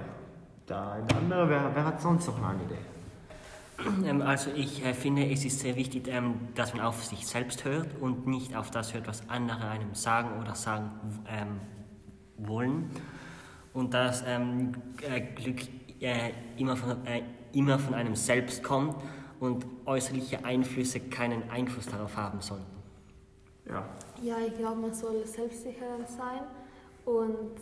da 0.68 0.94
ein 0.94 1.18
anderer, 1.18 1.50
wer, 1.50 1.72
wer 1.74 1.86
hat 1.86 2.00
sonst 2.00 2.28
noch 2.28 2.38
eine 2.38 2.62
Idee? 2.64 4.08
Ähm, 4.08 4.22
also 4.22 4.52
ich 4.56 4.86
äh, 4.86 4.94
finde, 4.94 5.30
es 5.30 5.44
ist 5.46 5.60
sehr 5.60 5.76
wichtig, 5.76 6.08
ähm, 6.08 6.36
dass 6.54 6.74
man 6.74 6.84
auf 6.84 7.04
sich 7.04 7.26
selbst 7.26 7.66
hört 7.66 7.88
und 8.00 8.28
nicht 8.28 8.56
auf 8.56 8.70
das 8.70 8.94
hört, 8.94 9.08
was 9.08 9.28
andere 9.30 9.68
einem 9.68 9.96
sagen 9.96 10.40
oder 10.42 10.54
sagen 10.56 10.92
ähm, 11.28 11.60
wollen. 12.38 12.90
Und 13.74 13.94
dass 13.94 14.24
ähm, 14.26 14.74
äh, 15.02 15.22
Glück 15.22 15.62
äh, 16.00 16.32
immer, 16.58 16.76
von, 16.76 17.06
äh, 17.06 17.24
immer 17.54 17.80
von 17.80 17.94
einem 17.94 18.16
selbst 18.16 18.64
kommt 18.64 18.96
und 19.40 19.66
äußerliche 19.86 20.46
Einflüsse 20.46 21.00
keinen 21.00 21.50
Einfluss 21.50 21.88
darauf 21.88 22.16
haben 22.16 22.42
sollten. 22.42 22.66
Ja. 23.66 23.86
Ja, 24.22 24.36
ich 24.46 24.56
glaube, 24.58 24.82
man 24.82 24.94
soll 24.94 25.26
selbstsicherer 25.26 26.06
sein 26.08 26.42
und 27.06 27.58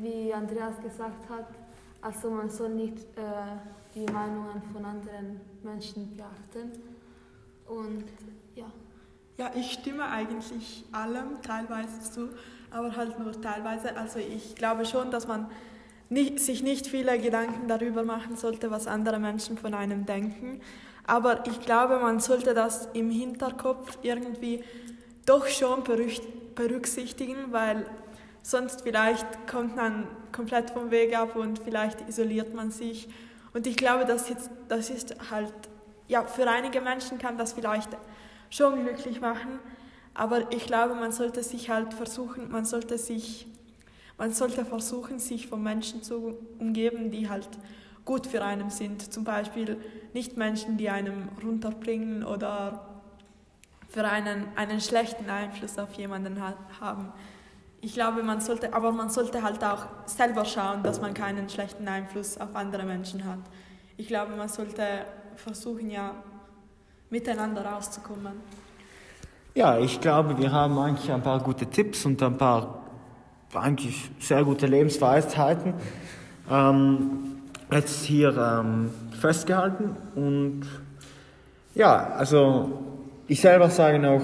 wie 0.00 0.32
Andreas 0.32 0.80
gesagt 0.80 1.28
hat, 1.28 1.46
also 2.02 2.30
man 2.30 2.48
soll 2.48 2.70
nicht 2.70 2.98
äh, 3.16 3.56
die 3.94 4.10
Meinungen 4.12 4.62
von 4.72 4.84
anderen 4.84 5.40
Menschen 5.62 6.16
beachten 6.16 6.72
und 7.66 8.04
ja. 8.54 8.66
Ja, 9.38 9.50
ich 9.54 9.72
stimme 9.72 10.04
eigentlich 10.08 10.84
allem 10.92 11.40
teilweise 11.42 12.00
zu, 12.00 12.28
aber 12.70 12.96
halt 12.96 13.18
nur 13.18 13.40
teilweise. 13.40 13.96
Also 13.96 14.18
ich 14.18 14.54
glaube 14.54 14.84
schon, 14.84 15.10
dass 15.10 15.26
man 15.26 15.50
nicht, 16.08 16.40
sich 16.40 16.62
nicht 16.62 16.86
viele 16.86 17.18
Gedanken 17.18 17.68
darüber 17.68 18.02
machen 18.02 18.36
sollte, 18.36 18.70
was 18.70 18.86
andere 18.86 19.18
Menschen 19.18 19.58
von 19.58 19.74
einem 19.74 20.06
denken. 20.06 20.60
Aber 21.06 21.46
ich 21.46 21.60
glaube, 21.60 21.98
man 21.98 22.20
sollte 22.20 22.54
das 22.54 22.88
im 22.92 23.10
Hinterkopf 23.10 23.98
irgendwie 24.02 24.62
doch 25.26 25.46
schon 25.46 25.82
berücksichtigen, 26.54 27.36
weil 27.50 27.84
sonst 28.42 28.82
vielleicht 28.82 29.46
kommt 29.46 29.76
man 29.76 30.06
komplett 30.32 30.70
vom 30.70 30.90
Weg 30.90 31.16
ab 31.16 31.36
und 31.36 31.58
vielleicht 31.58 32.08
isoliert 32.08 32.54
man 32.54 32.70
sich. 32.70 33.08
Und 33.52 33.66
ich 33.66 33.76
glaube, 33.76 34.04
das 34.04 34.30
ist, 34.30 34.50
das 34.68 34.90
ist 34.90 35.14
halt, 35.30 35.52
ja, 36.08 36.24
für 36.24 36.48
einige 36.48 36.80
Menschen 36.80 37.18
kann 37.18 37.36
das 37.36 37.52
vielleicht 37.52 37.90
schon 38.50 38.84
glücklich 38.84 39.20
machen, 39.20 39.58
aber 40.18 40.50
ich 40.50 40.66
glaube, 40.66 40.96
man 40.96 41.12
sollte 41.12 41.44
sich 41.44 41.70
halt 41.70 41.94
versuchen, 41.94 42.50
man 42.50 42.64
sollte 42.64 42.98
sich, 42.98 43.46
man 44.16 44.32
sollte 44.32 44.64
versuchen, 44.64 45.20
sich 45.20 45.46
von 45.46 45.62
Menschen 45.62 46.02
zu 46.02 46.36
umgeben, 46.58 47.12
die 47.12 47.28
halt 47.28 47.48
gut 48.04 48.26
für 48.26 48.44
einen 48.44 48.68
sind. 48.68 49.12
Zum 49.12 49.22
Beispiel 49.22 49.80
nicht 50.14 50.36
Menschen, 50.36 50.76
die 50.76 50.90
einem 50.90 51.28
runterbringen 51.40 52.24
oder 52.24 52.84
für 53.88 54.02
einen, 54.08 54.48
einen 54.56 54.80
schlechten 54.80 55.30
Einfluss 55.30 55.78
auf 55.78 55.92
jemanden 55.94 56.42
haben. 56.80 57.12
Ich 57.80 57.94
glaube, 57.94 58.24
man 58.24 58.40
sollte, 58.40 58.74
aber 58.74 58.90
man 58.90 59.10
sollte 59.10 59.44
halt 59.44 59.62
auch 59.62 59.86
selber 60.06 60.44
schauen, 60.44 60.82
dass 60.82 61.00
man 61.00 61.14
keinen 61.14 61.48
schlechten 61.48 61.86
Einfluss 61.86 62.38
auf 62.38 62.56
andere 62.56 62.82
Menschen 62.82 63.24
hat. 63.24 63.38
Ich 63.96 64.08
glaube, 64.08 64.34
man 64.34 64.48
sollte 64.48 64.82
versuchen, 65.36 65.92
ja, 65.92 66.16
miteinander 67.08 67.64
rauszukommen. 67.64 68.67
Ja, 69.58 69.76
ich 69.76 70.00
glaube, 70.00 70.38
wir 70.38 70.52
haben 70.52 70.78
eigentlich 70.78 71.10
ein 71.10 71.20
paar 71.20 71.40
gute 71.40 71.66
Tipps 71.66 72.06
und 72.06 72.22
ein 72.22 72.38
paar 72.38 72.78
eigentlich 73.52 74.08
sehr 74.20 74.44
gute 74.44 74.68
Lebensweisheiten. 74.68 75.74
Ähm, 76.48 77.40
jetzt 77.68 78.04
hier 78.04 78.36
ähm, 78.36 78.92
festgehalten. 79.20 79.96
Und 80.14 80.60
ja, 81.74 82.06
also 82.16 82.70
ich 83.26 83.40
selber 83.40 83.68
sage 83.68 83.98
noch, 83.98 84.22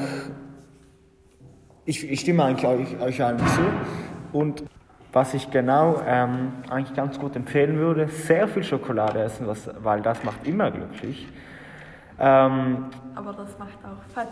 ich, 1.84 2.08
ich 2.08 2.20
stimme 2.20 2.44
eigentlich 2.44 2.68
euch, 2.68 3.00
euch 3.00 3.24
allen 3.24 3.40
zu. 3.40 3.62
Und 4.32 4.62
was 5.12 5.34
ich 5.34 5.50
genau 5.50 6.00
ähm, 6.06 6.52
eigentlich 6.70 6.94
ganz 6.94 7.18
gut 7.18 7.34
empfehlen 7.34 7.76
würde, 7.78 8.06
sehr 8.06 8.46
viel 8.46 8.62
Schokolade 8.62 9.18
essen, 9.18 9.48
was, 9.48 9.68
weil 9.82 10.00
das 10.00 10.22
macht 10.22 10.46
immer 10.46 10.70
glücklich. 10.70 11.26
Ähm, 12.20 12.84
Aber 13.16 13.32
das 13.32 13.58
macht 13.58 13.78
auch 13.84 14.14
Fett. 14.14 14.28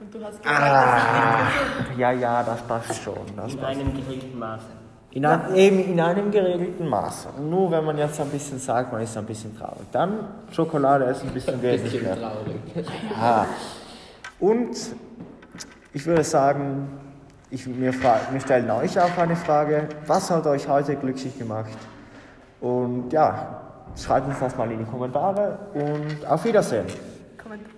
Und 0.00 0.14
du 0.14 0.24
hast 0.24 0.42
gesagt, 0.42 0.60
ah, 0.60 1.48
ja, 1.96 2.12
ja, 2.12 2.42
das 2.42 2.60
passt 2.62 3.02
schon. 3.02 3.14
Das 3.36 3.52
In 3.52 3.58
passt. 3.60 3.70
einem 3.80 3.94
geregelten 3.94 4.38
Maße. 4.38 4.64
In, 5.12 5.24
ein, 5.24 5.54
eben 5.54 5.78
in 5.92 5.98
einem 6.00 6.30
geregelten 6.30 6.86
Maß. 6.88 7.28
Nur 7.40 7.70
wenn 7.70 7.84
man 7.84 7.96
jetzt 7.96 8.20
ein 8.20 8.28
bisschen 8.28 8.58
sagt, 8.58 8.92
man 8.92 9.00
ist 9.00 9.16
ein 9.16 9.24
bisschen 9.24 9.56
traurig. 9.58 9.86
Dann 9.90 10.28
Schokolade 10.52 11.06
essen, 11.06 11.28
ein 11.28 11.32
bisschen 11.34 11.60
nicht 11.62 12.02
mehr. 12.02 12.16
traurig. 12.20 12.86
Ja. 13.18 13.46
Und 14.38 14.76
ich 15.94 16.04
würde 16.04 16.22
sagen, 16.22 16.88
ich, 17.50 17.64
wir, 17.80 17.92
fra- 17.94 18.20
wir 18.30 18.40
stellen 18.40 18.70
euch 18.70 19.00
auch 19.00 19.16
eine 19.16 19.36
Frage. 19.36 19.88
Was 20.06 20.30
hat 20.30 20.46
euch 20.46 20.68
heute 20.68 20.96
glücklich 20.96 21.38
gemacht? 21.38 21.70
Und 22.60 23.10
ja, 23.10 23.62
schreibt 23.96 24.26
uns 24.28 24.38
das 24.38 24.54
mal 24.56 24.70
in 24.70 24.80
die 24.80 24.84
Kommentare 24.84 25.58
und 25.72 26.26
auf 26.28 26.44
Wiedersehen. 26.44 26.84
Kommentar. 27.42 27.70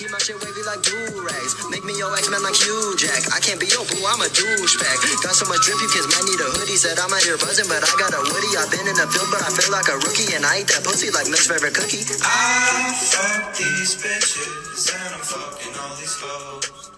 Keep 0.00 0.08
my 0.08 0.16
shit 0.24 0.40
wavy 0.40 0.64
like 0.64 0.80
do-rags. 0.80 1.52
Make 1.68 1.84
me 1.84 1.92
your 2.00 2.08
X-Men 2.16 2.40
like 2.40 2.56
Hugh 2.56 2.96
Jack. 2.96 3.20
I 3.36 3.38
can't 3.44 3.60
be 3.60 3.68
your 3.68 3.84
boo, 3.84 4.00
I'm 4.08 4.24
a 4.24 4.28
douchebag. 4.32 4.96
Got 5.20 5.36
so 5.36 5.44
much 5.44 5.60
drip, 5.68 5.76
you 5.76 5.92
kids 5.92 6.08
might 6.08 6.24
need 6.24 6.40
a 6.40 6.48
hoodie. 6.56 6.80
Said 6.80 6.96
I'm 6.96 7.12
out 7.12 7.20
here 7.20 7.36
buzzing, 7.36 7.68
but 7.68 7.84
I 7.84 7.92
got 8.00 8.16
a 8.16 8.22
woody. 8.32 8.48
I've 8.56 8.72
been 8.72 8.88
in 8.88 8.96
the 8.96 9.04
field, 9.12 9.28
but 9.28 9.44
I 9.44 9.52
feel 9.52 9.68
like 9.68 9.92
a 9.92 10.00
rookie. 10.00 10.32
And 10.32 10.48
I 10.48 10.64
eat 10.64 10.72
that 10.72 10.80
pussy 10.88 11.12
like 11.12 11.28
Miss 11.28 11.44
favorite 11.44 11.76
cookie. 11.76 12.00
I 12.24 12.96
fuck 12.96 13.52
these 13.60 14.00
bitches 14.00 14.88
and 14.88 15.12
I'm 15.12 15.20
fucking 15.20 15.76
all 15.76 15.92
these 16.00 16.16
hoes. 16.16 16.96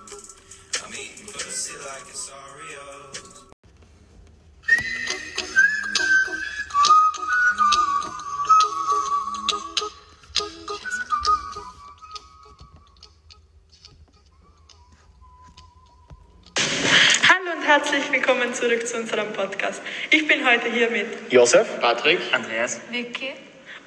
I'm 0.87 0.95
eating 0.95 1.27
pussy 1.27 1.75
like 1.83 2.07
it's 2.07 2.31
Oreos. 2.31 2.52
Herzlich 17.73 18.13
willkommen 18.13 18.53
zurück 18.53 18.87
zu 18.87 18.99
unserem 18.99 19.33
Podcast. 19.33 19.81
Ich 20.11 20.29
bin 20.29 20.47
heute 20.47 20.71
hier 20.71 20.91
mit 20.91 21.07
Josef? 21.33 21.67
Patrick? 21.81 22.19
Andreas? 22.31 22.83
Vicky. 22.91 23.33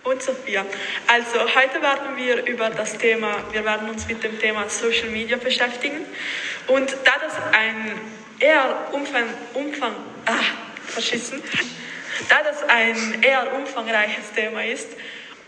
und 0.04 0.24
Sophia. 0.24 0.65
Also 1.06 1.39
heute 1.54 1.84
werden 1.84 2.18
wir 2.18 2.48
über 2.48 2.72
das 2.72 2.98
Thema, 2.98 3.44
wir 3.51 3.63
werden 3.63 3.88
uns 3.88 4.08
mit 4.08 4.24
dem 4.24 4.39
Thema 4.39 4.68
Social 4.70 5.10
Media 5.10 5.38
beschäftigen. 5.38 5.98
Und 6.65 6.98
da 7.04 7.12
das 7.22 7.36
ein 7.51 7.92
eher 8.39 8.88
umfang, 8.92 9.25
umfang, 9.54 9.94
ah, 10.25 10.34
verschissen, 10.88 11.44
da 12.27 12.42
das 12.42 12.63
ein 12.68 13.22
eher 13.22 13.54
umfangreiches 13.54 14.32
Thema 14.34 14.65
ist 14.65 14.88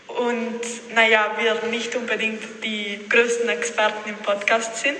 und 0.06 0.60
naja, 0.94 1.36
wir 1.40 1.68
nicht 1.72 1.96
unbedingt 1.96 2.62
die 2.62 3.00
größten 3.08 3.48
Experten 3.48 4.10
im 4.10 4.16
Podcast 4.18 4.76
sind, 4.76 4.98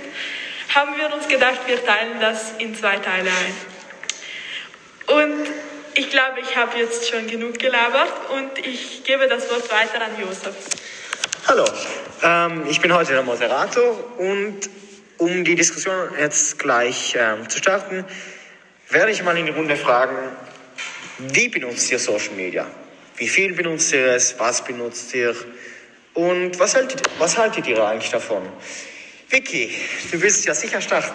haben 0.74 0.96
wir 0.96 1.12
uns 1.14 1.28
gedacht, 1.28 1.60
wir 1.66 1.84
teilen 1.84 2.20
das 2.20 2.52
in 2.58 2.74
zwei 2.74 2.96
Teile 2.96 3.30
ein. 3.30 5.16
Und 5.16 5.48
ich 5.94 6.10
glaube, 6.10 6.40
ich 6.40 6.56
habe 6.56 6.78
jetzt 6.78 7.08
schon 7.08 7.26
genug 7.26 7.58
gelabert 7.58 8.12
und 8.30 8.58
ich 8.66 9.02
gebe 9.04 9.26
das 9.26 9.50
Wort 9.50 9.70
weiter 9.72 10.04
an 10.04 10.20
Josef. 10.20 10.54
Hallo, 11.46 11.64
ähm, 12.22 12.66
ich 12.68 12.80
bin 12.80 12.92
heute 12.92 13.12
der 13.12 13.22
Moderator 13.22 14.18
und 14.18 14.68
um 15.16 15.44
die 15.44 15.54
Diskussion 15.54 16.10
jetzt 16.18 16.58
gleich 16.58 17.16
ähm, 17.18 17.48
zu 17.48 17.58
starten, 17.58 18.04
werde 18.90 19.10
ich 19.10 19.22
mal 19.22 19.36
in 19.36 19.46
die 19.46 19.52
Runde 19.52 19.76
fragen, 19.76 20.16
wie 21.18 21.48
benutzt 21.48 21.90
ihr 21.90 21.98
Social 21.98 22.34
Media? 22.34 22.66
Wie 23.16 23.28
viel 23.28 23.54
benutzt 23.54 23.92
ihr 23.92 24.12
es? 24.12 24.38
Was 24.38 24.62
benutzt 24.62 25.12
ihr? 25.14 25.34
Und 26.14 26.58
was 26.58 26.76
haltet, 26.76 27.02
was 27.18 27.36
haltet 27.36 27.66
ihr 27.66 27.84
eigentlich 27.84 28.10
davon? 28.10 28.42
Vicky, 29.30 29.78
du 30.10 30.20
willst 30.22 30.46
ja 30.46 30.54
sicher 30.54 30.80
starten. 30.80 31.14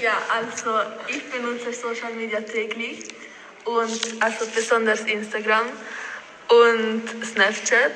Ja, 0.00 0.20
also 0.28 0.80
ich 1.08 1.22
benutze 1.30 1.72
Social 1.72 2.12
Media 2.12 2.40
täglich 2.40 3.04
und 3.64 4.00
also 4.20 4.46
besonders 4.52 5.00
Instagram 5.02 5.66
und 6.48 7.02
Snapchat. 7.24 7.92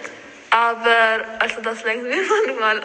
Aber 0.50 1.24
also 1.40 1.60
das 1.62 1.82
lenkt 1.84 2.04
mir 2.04 2.22
manchmal 2.46 2.82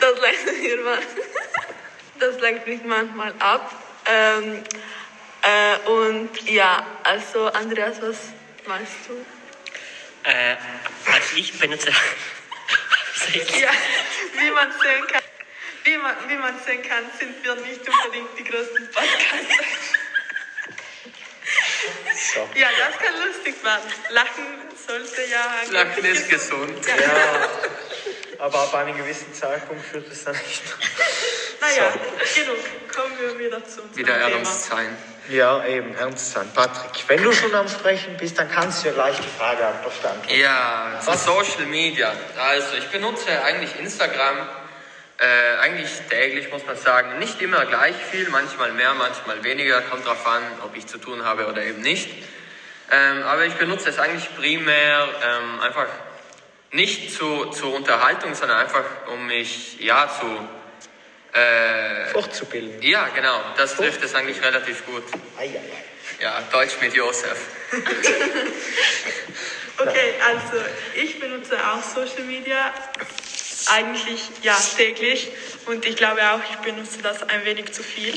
das 0.00 0.20
lenkt 0.20 0.62
mir 0.62 0.76
mal, 0.82 0.98
das 2.18 2.40
lenkt 2.40 2.66
mich 2.66 2.82
manchmal 2.84 3.32
ab. 3.38 3.72
Ähm, 4.06 4.62
äh, 5.42 5.88
und 5.88 6.50
ja, 6.50 6.84
also 7.02 7.46
Andreas, 7.46 8.00
was 8.02 8.16
meinst 8.66 8.92
du? 9.08 9.14
Äh, 10.28 10.56
also 11.06 11.36
ich 11.36 11.58
benutze. 11.58 11.92
Ja, 13.60 13.70
wie 14.38 14.50
man 14.50 14.72
sehen 14.72 15.06
kann, 15.06 15.22
wie 15.84 15.96
man, 15.98 16.16
wie 16.28 16.36
man 16.36 16.54
sehen 16.66 16.82
kann, 16.82 17.04
sind 17.18 17.44
wir 17.44 17.54
nicht 17.56 17.80
unbedingt 17.88 18.38
die 18.38 18.44
größten 18.44 18.90
Podcaster. 18.90 19.64
So. 22.34 22.48
Ja, 22.54 22.68
das 22.78 22.98
kann 22.98 23.14
lustig 23.26 23.62
werden. 23.62 23.92
Lachen 24.10 24.46
sollte 24.86 25.22
ja... 25.30 25.62
Lachen 25.70 26.04
ist 26.04 26.28
gesund. 26.28 26.86
Ja, 26.86 27.48
aber 28.38 28.58
ab 28.62 28.74
einem 28.74 28.96
gewissen 28.96 29.32
Zeitpunkt 29.34 29.84
führt 29.84 30.10
es 30.10 30.24
dann 30.24 30.34
nicht 30.36 30.62
Naja, 31.60 31.92
genug. 32.34 32.58
Kommen 32.94 33.18
wir 33.18 33.38
wieder 33.38 33.64
zu 33.64 33.82
unserem 33.82 33.96
Wieder 33.96 34.14
Thema. 34.14 34.28
ernst 34.28 34.64
sein. 34.66 34.96
Ja, 35.28 35.64
eben, 35.64 35.94
ernst 35.94 36.32
sein. 36.32 36.50
Patrick, 36.54 37.02
wenn 37.08 37.22
du 37.22 37.32
schon 37.32 37.54
am 37.54 37.68
Sprechen 37.68 38.16
bist, 38.18 38.38
dann 38.38 38.50
kannst 38.50 38.84
du 38.84 38.88
ja 38.88 38.94
gleich 38.94 39.16
die 39.16 39.38
Frage 39.38 39.58
beantworten. 39.58 40.28
Ja, 40.38 41.00
zu 41.00 41.16
Social 41.16 41.66
Media. 41.66 42.12
Also 42.38 42.76
ich 42.76 42.88
benutze 42.88 43.42
eigentlich 43.42 43.78
Instagram 43.80 44.36
äh, 45.18 45.58
eigentlich 45.60 45.90
täglich, 46.10 46.50
muss 46.50 46.66
man 46.66 46.76
sagen. 46.76 47.18
Nicht 47.18 47.40
immer 47.40 47.64
gleich 47.66 47.96
viel, 48.10 48.28
manchmal 48.30 48.72
mehr, 48.72 48.92
manchmal 48.94 49.42
weniger. 49.44 49.80
Kommt 49.82 50.06
drauf 50.06 50.26
an, 50.26 50.42
ob 50.64 50.76
ich 50.76 50.86
zu 50.86 50.98
tun 50.98 51.24
habe 51.24 51.46
oder 51.46 51.62
eben 51.62 51.80
nicht. 51.80 52.10
Ähm, 52.90 53.22
aber 53.22 53.46
ich 53.46 53.54
benutze 53.54 53.88
es 53.88 53.98
eigentlich 53.98 54.34
primär 54.36 55.08
ähm, 55.22 55.60
einfach 55.60 55.86
nicht 56.72 57.14
zu, 57.14 57.46
zur 57.46 57.74
Unterhaltung, 57.74 58.34
sondern 58.34 58.58
einfach 58.58 58.84
um 59.12 59.26
mich 59.26 59.80
ja 59.80 60.08
zu 60.20 60.26
äh, 61.34 62.06
Fortzubilden. 62.12 62.80
ja 62.82 63.08
genau, 63.08 63.40
das 63.56 63.76
trifft 63.76 64.02
es 64.02 64.14
eigentlich 64.14 64.42
relativ 64.42 64.86
gut. 64.86 65.04
Ei, 65.36 65.44
ei, 65.44 65.56
ei. 65.56 66.22
Ja, 66.22 66.42
Deutsch 66.52 66.80
mit 66.80 66.94
Josef. 66.94 67.38
Okay, 69.76 70.14
also 70.24 70.64
ich 70.94 71.18
benutze 71.18 71.58
auch 71.58 71.82
Social 71.82 72.22
Media 72.22 72.72
eigentlich 73.66 74.20
ja 74.42 74.56
täglich 74.76 75.32
und 75.66 75.84
ich 75.84 75.96
glaube 75.96 76.20
auch, 76.30 76.40
ich 76.48 76.56
benutze 76.58 76.98
das 77.02 77.24
ein 77.24 77.44
wenig 77.44 77.72
zu 77.72 77.82
viel. 77.82 78.14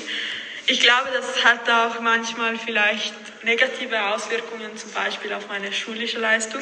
Ich 0.69 0.82
glaube, 0.82 1.08
das 1.13 1.45
hat 1.45 1.69
auch 1.69 2.01
manchmal 2.01 2.58
vielleicht 2.58 3.13
negative 3.41 4.06
Auswirkungen, 4.08 4.75
zum 4.75 4.91
Beispiel 4.91 5.32
auf 5.32 5.47
meine 5.47 5.71
schulische 5.71 6.19
Leistung. 6.19 6.62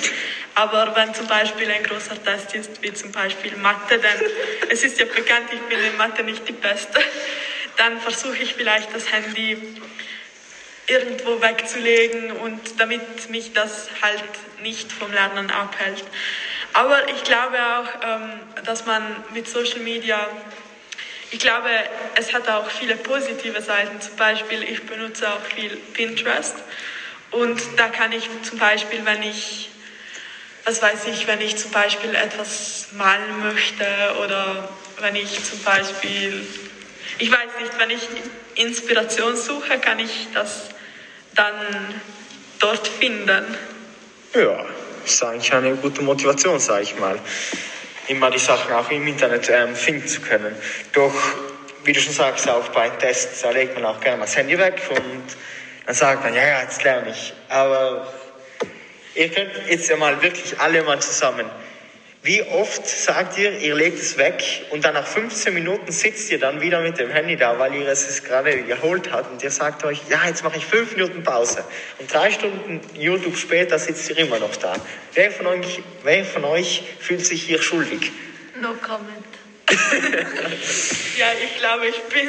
Aber 0.54 0.96
wenn 0.96 1.12
zum 1.15 1.26
Beispiel 1.26 1.72
ein 1.72 1.82
großer 1.82 2.24
Test 2.24 2.54
ist, 2.54 2.84
wie 2.84 2.94
zum 2.94 3.12
Beispiel 3.12 3.56
Mathe, 3.56 3.98
denn 3.98 4.30
es 4.70 4.84
ist 4.84 5.00
ja 5.00 5.06
bekannt, 5.06 5.48
ich 5.52 5.60
bin 5.62 5.84
in 5.84 5.98
Mathe 5.98 6.22
nicht 6.22 6.48
die 6.48 6.54
Beste, 6.54 7.00
dann 7.78 8.00
versuche 8.00 8.38
ich 8.38 8.54
vielleicht 8.54 8.94
das 8.94 9.12
Handy 9.12 9.58
irgendwo 10.86 11.41
wegzulegen 11.41 12.32
und 12.32 12.80
damit 12.80 13.32
mich 13.32 13.54
das 13.54 13.89
halt 14.04 14.22
nicht 14.62 14.91
vom 14.91 15.12
Lernen 15.12 15.50
abhält. 15.50 16.04
Aber 16.74 17.10
ich 17.10 17.24
glaube 17.24 17.58
auch, 17.58 17.88
ähm, 18.06 18.41
dass 18.65 18.86
man 18.86 19.24
mit 19.34 19.48
Social 19.48 19.80
Media, 19.80 20.28
ich 21.32 21.40
glaube, 21.40 21.70
es 22.16 22.34
hat 22.34 22.48
auch 22.48 22.70
viele 22.70 22.96
positive 22.96 23.62
Seiten. 23.62 24.00
Zum 24.02 24.16
Beispiel, 24.16 24.64
ich 24.64 24.84
benutze 24.84 25.30
auch 25.30 25.42
viel 25.42 25.78
Pinterest 25.94 26.56
und 27.32 27.62
da 27.78 27.88
kann 27.88 28.12
ich 28.12 28.30
zum 28.44 28.58
Beispiel, 28.58 29.04
wenn 29.04 29.24
ich, 29.24 29.70
was 30.64 30.82
weiß 30.82 31.08
ich, 31.08 31.28
wenn 31.28 31.42
ich 31.42 31.58
zum 31.58 31.72
Beispiel 31.72 32.16
etwas 32.16 32.88
malen 32.94 33.42
möchte 33.42 33.86
oder 34.24 34.70
wenn 35.00 35.16
ich 35.16 35.44
zum 35.44 35.62
Beispiel, 35.64 36.46
ich 37.18 37.32
weiß 37.32 37.50
nicht, 37.60 37.80
wenn 37.80 37.90
ich 37.90 38.08
Inspiration 38.56 39.36
suche, 39.36 39.78
kann 39.80 40.00
ich 40.00 40.28
das 40.34 40.70
dann 41.36 41.54
dort 42.60 42.88
finden. 42.88 43.58
Ja, 44.34 44.66
ist 45.06 45.24
eigentlich 45.24 45.54
eine 45.54 45.76
gute 45.76 46.02
Motivation, 46.02 46.60
sage 46.60 46.84
ich 46.84 46.98
mal. 46.98 47.20
Immer 48.08 48.30
die 48.30 48.39
Sachen 48.39 48.72
auch 48.74 48.89
im 48.91 49.08
Internet 49.08 49.50
ähm, 49.50 49.76
finden 49.76 50.08
zu 50.08 50.22
können. 50.22 50.56
Doch, 50.94 51.13
wie 51.84 51.94
du 51.94 52.00
schon 52.00 52.13
sagst, 52.13 52.48
auch 52.50 52.68
bei 52.70 52.89
Tests, 52.89 53.41
da 53.41 53.52
legt 53.52 53.76
man 53.76 53.86
auch 53.86 54.00
gerne 54.00 54.18
mal 54.18 54.26
das 54.26 54.36
Handy 54.38 54.58
weg 54.58 54.82
und 54.89 55.24
dann 55.86 55.96
sagt 55.96 56.24
man, 56.24 56.34
ja, 56.34 56.46
ja, 56.48 56.62
jetzt 56.62 56.84
lerne 56.84 57.10
ich. 57.10 57.34
Aber 57.50 58.08
ihr 59.15 59.30
könnt 59.30 59.52
jetzt 59.70 59.89
ja 59.89 59.98
mal 59.98 60.22
wirklich 60.22 60.60
alle 60.60 60.84
mal 60.84 61.00
zusammen. 61.00 61.50
Wie 62.26 62.42
oft 62.42 62.88
sagt 62.88 63.38
ihr, 63.38 63.60
ihr 63.60 63.76
legt 63.76 64.00
es 64.00 64.18
weg 64.18 64.66
und 64.72 64.84
dann 64.84 64.96
nach 64.96 65.06
15 65.06 65.54
Minuten 65.54 65.92
sitzt 65.92 66.32
ihr 66.32 66.40
dann 66.40 66.60
wieder 66.60 66.82
mit 66.82 66.98
dem 66.98 67.12
Handy 67.12 67.36
da, 67.36 67.60
weil 67.60 67.76
ihr 67.76 67.88
es 67.88 68.24
gerade 68.24 68.64
geholt 68.64 69.12
habt 69.12 69.32
und 69.32 69.44
ihr 69.44 69.52
sagt 69.52 69.84
euch, 69.84 70.02
ja, 70.10 70.26
jetzt 70.26 70.44
mache 70.44 70.58
ich 70.58 70.66
5 70.66 70.96
Minuten 70.96 71.22
Pause. 71.22 71.64
Und 72.00 72.12
drei 72.12 72.32
Stunden 72.32 72.82
YouTube 73.00 73.38
später 73.38 73.78
sitzt 73.78 74.10
ihr 74.10 74.18
immer 74.18 74.40
noch 74.40 74.56
da. 74.56 74.74
Wer 75.14 75.32
von 75.32 75.46
euch, 75.46 75.84
wer 76.02 76.26
von 76.26 76.46
euch 76.46 76.82
fühlt 77.00 77.24
sich 77.24 77.44
hier 77.44 77.62
schuldig? 77.62 78.12
No 78.60 78.74
comment. 78.82 79.26
Ja, 81.20 81.28
ich 81.44 81.60
glaube, 81.60 81.86
ich 81.86 82.02
bin 82.06 82.28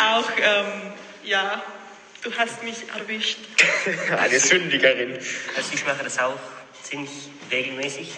auch, 0.00 0.28
ähm, 0.38 0.92
ja, 1.22 1.62
du 2.22 2.32
hast 2.32 2.62
mich 2.62 2.76
erwischt. 2.98 3.38
Eine 4.18 4.40
Sündigerin. 4.40 5.18
Also 5.54 5.68
ich 5.74 5.84
mache 5.84 6.02
das 6.02 6.18
auch 6.18 6.40
ziemlich 6.82 7.10
regelmäßig. 7.50 8.08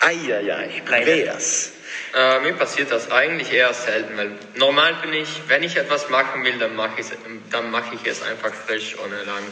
Eieiei. 0.00 0.82
Andreas. 0.86 1.72
Äh, 2.14 2.40
mir 2.40 2.52
passiert 2.52 2.90
das 2.90 3.10
eigentlich 3.10 3.52
eher 3.52 3.72
selten, 3.74 4.16
weil 4.16 4.32
normal 4.54 4.94
bin 5.02 5.12
ich, 5.14 5.28
wenn 5.48 5.62
ich 5.62 5.76
etwas 5.76 6.08
machen 6.10 6.44
will, 6.44 6.58
dann 6.58 6.76
mache 6.76 7.00
ich, 7.00 7.06
dann 7.50 7.70
mache 7.70 7.96
ich 7.96 8.06
es 8.06 8.22
einfach 8.22 8.52
frisch, 8.54 8.96
ohne 8.98 9.24
lang, 9.24 9.42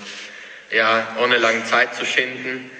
ja, 0.70 1.16
ohne 1.20 1.38
lang 1.38 1.64
Zeit 1.66 1.94
zu 1.94 2.04
schinden. 2.04 2.70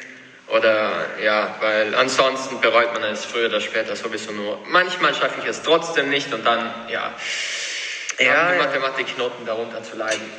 Oder 0.48 1.08
ja, 1.22 1.56
weil 1.60 1.94
ansonsten 1.94 2.60
bereut 2.60 2.92
man 2.92 3.04
es 3.04 3.24
früher 3.24 3.48
oder 3.48 3.60
später 3.60 3.96
sowieso 3.96 4.32
nur. 4.32 4.58
Manchmal 4.66 5.14
schaffe 5.14 5.40
ich 5.42 5.48
es 5.48 5.62
trotzdem 5.62 6.10
nicht 6.10 6.32
und 6.32 6.44
dann, 6.44 6.70
ja, 6.88 7.14
Ja, 8.24 8.52
die 8.52 8.58
ja. 8.58 8.64
Mathematiknoten 8.64 9.46
darunter 9.46 9.82
zu 9.82 9.96
leiden. 9.96 10.22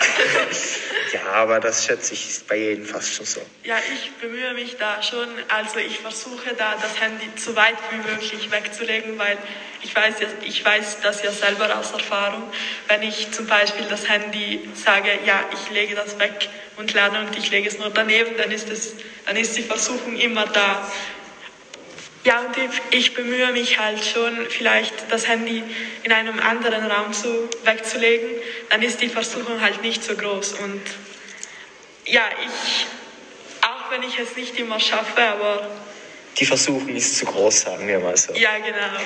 Ja, 1.14 1.28
aber 1.28 1.60
das 1.60 1.86
schätze 1.86 2.16
ich 2.16 2.28
ist 2.28 2.48
bei 2.48 2.56
jedem 2.56 2.88
fast 2.88 3.14
schon 3.14 3.26
so. 3.26 3.46
Ja, 3.64 3.76
ich 3.94 4.12
bemühe 4.14 4.52
mich 4.56 4.78
da 4.78 5.02
schon. 5.04 5.28
Also 5.48 5.78
ich 5.78 6.00
versuche 6.00 6.56
da 6.58 6.74
das 6.82 7.00
Handy 7.00 7.30
so 7.36 7.56
weit 7.56 7.76
wie 7.92 7.98
möglich 7.98 8.50
wegzulegen, 8.50 9.20
weil 9.20 9.38
ich 9.84 9.96
weiß, 9.96 10.22
ja, 10.22 10.28
ich 10.44 10.66
weiß 10.66 11.02
das 11.02 11.22
ja 11.22 11.32
selber 11.32 11.78
aus 11.78 11.92
Erfahrung. 11.92 12.52
Wenn 12.88 13.04
ich 13.04 13.32
zum 13.32 13.46
Beispiel 13.46 13.86
das 13.88 14.10
Handy 14.10 14.68
sage, 14.74 15.20
ja, 15.24 15.42
ich 15.54 15.70
lege 15.70 15.94
das 15.94 16.18
weg 16.18 16.50
und 16.78 16.94
lerne 16.94 17.20
und 17.20 17.38
ich 17.38 17.52
lege 17.52 17.68
es 17.68 17.78
nur 17.78 17.92
daneben, 17.92 18.36
dann 18.38 18.50
ist, 18.50 18.70
es, 18.72 18.96
dann 19.28 19.36
ist 19.36 19.56
die 19.56 19.64
Versuchung 19.64 20.18
immer 20.18 20.48
da. 20.48 20.90
Ja, 22.24 22.40
und 22.40 22.56
ich, 22.58 23.00
ich 23.00 23.14
bemühe 23.14 23.52
mich 23.52 23.80
halt 23.80 24.04
schon, 24.04 24.46
vielleicht 24.50 24.94
das 25.12 25.28
Handy 25.28 25.62
in 26.04 26.12
einem 26.12 26.40
anderen 26.40 26.86
Raum 26.90 27.12
zu, 27.12 27.50
wegzulegen. 27.66 28.30
Dann 28.70 28.82
ist 28.82 29.02
die 29.02 29.10
Versuchung 29.10 29.60
halt 29.62 29.82
nicht 29.82 30.04
so 30.04 30.16
groß. 30.16 30.54
Und 30.54 30.82
ja, 32.06 32.24
ich, 32.46 32.86
auch 33.62 33.92
wenn 33.92 34.04
ich 34.04 34.18
es 34.20 34.38
nicht 34.38 34.58
immer 34.58 34.80
schaffe, 34.80 35.22
aber 35.22 35.70
Die 36.40 36.46
Versuchung 36.46 36.88
ist 36.90 37.18
zu 37.18 37.26
groß, 37.26 37.62
sagen 37.62 37.88
wir 37.88 38.00
mal 38.00 38.16
so. 38.16 38.34
ja, 38.34 38.58
genau. 38.58 39.02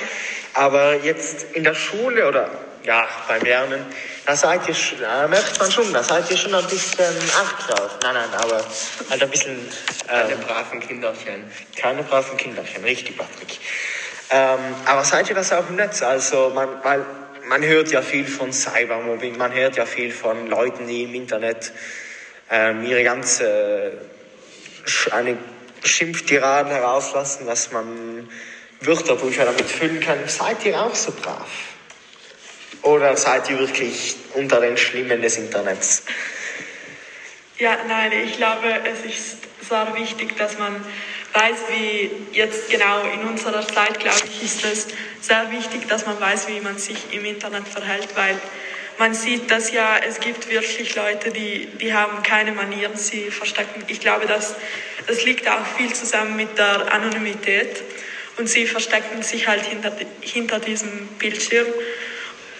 Aber 0.54 0.94
jetzt 1.04 1.46
in 1.54 1.64
der 1.64 1.74
Schule 1.74 2.26
oder 2.28 2.50
ja, 2.84 3.06
beim 3.26 3.42
Lernen, 3.42 3.84
da 4.26 4.36
seid 4.36 4.66
ihr, 4.68 4.74
sch- 4.74 5.00
da 5.00 5.26
merkt 5.28 5.58
man 5.58 5.70
schon, 5.70 5.92
da 5.92 6.02
seid 6.02 6.30
ihr 6.30 6.36
schon 6.36 6.54
ein 6.54 6.66
bisschen 6.66 7.14
arg 7.36 7.66
drauf. 7.66 7.90
Nein, 8.02 8.14
nein, 8.14 8.28
aber 8.40 8.64
halt 9.10 9.22
ein 9.22 9.30
bisschen 9.30 9.56
Keine 10.06 10.32
ähm, 10.32 10.40
braven 10.40 10.80
Kinderchen. 10.80 11.50
keine 11.76 12.02
braven 12.02 12.36
Kinderchen, 12.36 12.84
richtig, 12.84 13.16
Patrick. 13.16 13.58
Ähm, 14.30 14.58
aber 14.84 15.04
seid 15.04 15.28
ihr 15.28 15.34
das 15.34 15.52
auch 15.52 15.68
im 15.68 15.76
Netz? 15.76 16.02
Also, 16.02 16.50
man, 16.54 16.68
weil 16.82 17.04
man 17.46 17.62
hört 17.62 17.90
ja 17.90 18.02
viel 18.02 18.26
von 18.26 18.52
Cybermobbing, 18.52 19.36
man 19.38 19.52
hört 19.52 19.76
ja 19.76 19.86
viel 19.86 20.12
von 20.12 20.46
Leuten, 20.48 20.86
die 20.86 21.04
im 21.04 21.14
Internet 21.14 21.72
ähm, 22.50 22.84
ihre 22.84 23.02
ganze 23.04 23.92
eine 25.10 25.36
Schimpftiraden 25.84 26.72
herauslassen, 26.72 27.46
dass 27.46 27.70
man 27.72 28.28
Wörterbücher 28.80 29.44
damit 29.44 29.66
füllen 29.66 30.00
kann. 30.00 30.18
Seid 30.26 30.64
ihr 30.64 30.80
auch 30.80 30.94
so 30.94 31.12
brav? 31.12 31.46
Oder 32.82 33.16
seid 33.16 33.50
ihr 33.50 33.58
wirklich 33.58 34.16
unter 34.34 34.60
den 34.60 34.76
Schlimmen 34.76 35.20
des 35.20 35.36
Internets? 35.36 36.02
Ja, 37.58 37.76
nein, 37.88 38.12
ich 38.24 38.36
glaube, 38.36 38.68
es 38.84 39.04
ist 39.04 39.38
sehr 39.68 39.94
wichtig, 39.96 40.36
dass 40.36 40.58
man 40.58 40.76
weiß, 41.32 41.56
wie 41.70 42.10
jetzt 42.32 42.70
genau 42.70 43.02
in 43.02 43.20
unserer 43.28 43.66
Zeit, 43.66 43.98
glaube 43.98 44.22
ich, 44.30 44.44
ist 44.44 44.64
es 44.64 44.86
sehr 45.20 45.50
wichtig, 45.50 45.88
dass 45.88 46.06
man 46.06 46.20
weiß, 46.20 46.48
wie 46.48 46.60
man 46.60 46.78
sich 46.78 47.12
im 47.12 47.24
Internet 47.24 47.66
verhält, 47.66 48.08
weil 48.14 48.36
man 48.98 49.14
sieht, 49.14 49.50
dass 49.50 49.70
ja, 49.72 49.98
es 49.98 50.18
gibt 50.20 50.48
wirklich 50.50 50.94
Leute, 50.96 51.30
die, 51.30 51.66
die 51.80 51.92
haben 51.92 52.22
keine 52.22 52.52
Manieren, 52.52 52.96
sie 52.96 53.30
verstecken. 53.30 53.84
Ich 53.86 54.00
glaube, 54.00 54.26
das, 54.26 54.56
das 55.06 55.24
liegt 55.24 55.48
auch 55.48 55.64
viel 55.76 55.92
zusammen 55.92 56.36
mit 56.36 56.58
der 56.58 56.92
Anonymität 56.92 57.82
und 58.38 58.48
sie 58.48 58.66
verstecken 58.66 59.22
sich 59.22 59.46
halt 59.46 59.64
hinter, 59.64 59.92
hinter 60.20 60.58
diesem 60.58 61.06
Bildschirm. 61.18 61.66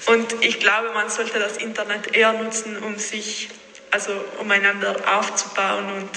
Und 0.08 0.42
ich 0.42 0.58
glaube, 0.58 0.90
man 0.94 1.10
sollte 1.10 1.38
das 1.38 1.58
Internet 1.58 2.16
eher 2.16 2.32
nutzen, 2.32 2.78
um 2.78 2.98
sich, 2.98 3.48
also 3.90 4.12
um 4.40 4.50
einander 4.50 4.96
aufzubauen 5.18 5.84
und 5.96 6.10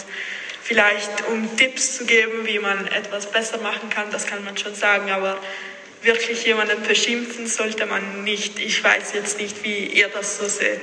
vielleicht 0.63 1.27
um 1.27 1.57
Tipps 1.57 1.97
zu 1.97 2.05
geben, 2.05 2.45
wie 2.45 2.59
man 2.59 2.87
etwas 2.87 3.29
besser 3.29 3.57
machen 3.57 3.89
kann, 3.89 4.09
das 4.11 4.25
kann 4.25 4.45
man 4.45 4.57
schon 4.57 4.75
sagen, 4.75 5.11
aber 5.11 5.37
wirklich 6.03 6.45
jemanden 6.45 6.81
beschimpfen 6.83 7.47
sollte 7.47 7.85
man 7.85 8.23
nicht. 8.23 8.59
Ich 8.59 8.83
weiß 8.83 9.13
jetzt 9.13 9.39
nicht, 9.39 9.63
wie 9.63 9.87
ihr 9.87 10.07
das 10.07 10.37
so 10.37 10.47
seht. 10.47 10.81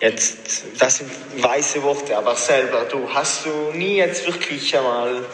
Jetzt, 0.00 0.64
das 0.78 0.98
sind 0.98 1.10
weiße 1.36 1.82
Worte, 1.82 2.16
aber 2.16 2.34
selber, 2.34 2.86
du, 2.90 3.12
hast 3.12 3.46
du 3.46 3.70
nie 3.72 3.98
jetzt 3.98 4.26
wirklich 4.26 4.76
einmal 4.76 5.24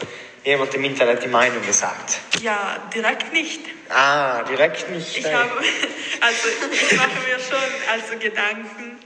jemand 0.43 0.73
im 0.73 0.83
Internet 0.83 1.23
die 1.23 1.27
Meinung 1.27 1.65
gesagt? 1.65 2.19
Ja, 2.41 2.77
direkt 2.93 3.33
nicht. 3.33 3.61
Ah, 3.89 4.43
direkt 4.43 4.89
nicht. 4.89 5.17
Ich 5.17 5.25
habe, 5.25 5.49
also 6.21 6.47
ich 6.71 6.97
mache 6.97 7.09
mir 7.27 7.39
schon 7.39 7.91
also 7.91 8.17
Gedanken. 8.19 8.97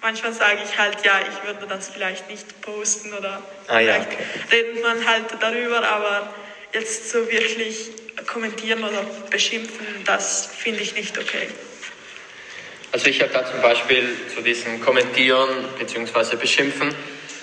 Manchmal 0.00 0.32
sage 0.32 0.60
ich 0.64 0.78
halt, 0.78 1.04
ja, 1.04 1.20
ich 1.20 1.44
würde 1.44 1.66
das 1.66 1.88
vielleicht 1.88 2.30
nicht 2.30 2.60
posten 2.62 3.12
oder 3.12 3.42
Ah, 3.66 3.80
ja, 3.80 3.94
vielleicht 3.94 4.52
redet 4.52 4.82
man 4.82 5.04
halt 5.04 5.24
darüber, 5.40 5.86
aber 5.88 6.34
jetzt 6.72 7.10
so 7.10 7.28
wirklich 7.28 7.90
kommentieren 8.26 8.84
oder 8.84 9.04
beschimpfen, 9.30 9.86
das 10.04 10.46
finde 10.46 10.80
ich 10.80 10.94
nicht 10.94 11.18
okay. 11.18 11.48
Also 12.92 13.08
ich 13.08 13.20
habe 13.20 13.32
da 13.32 13.44
zum 13.44 13.60
Beispiel 13.60 14.16
zu 14.34 14.40
diesem 14.40 14.80
Kommentieren 14.80 15.48
bzw. 15.78 16.36
Beschimpfen, 16.36 16.94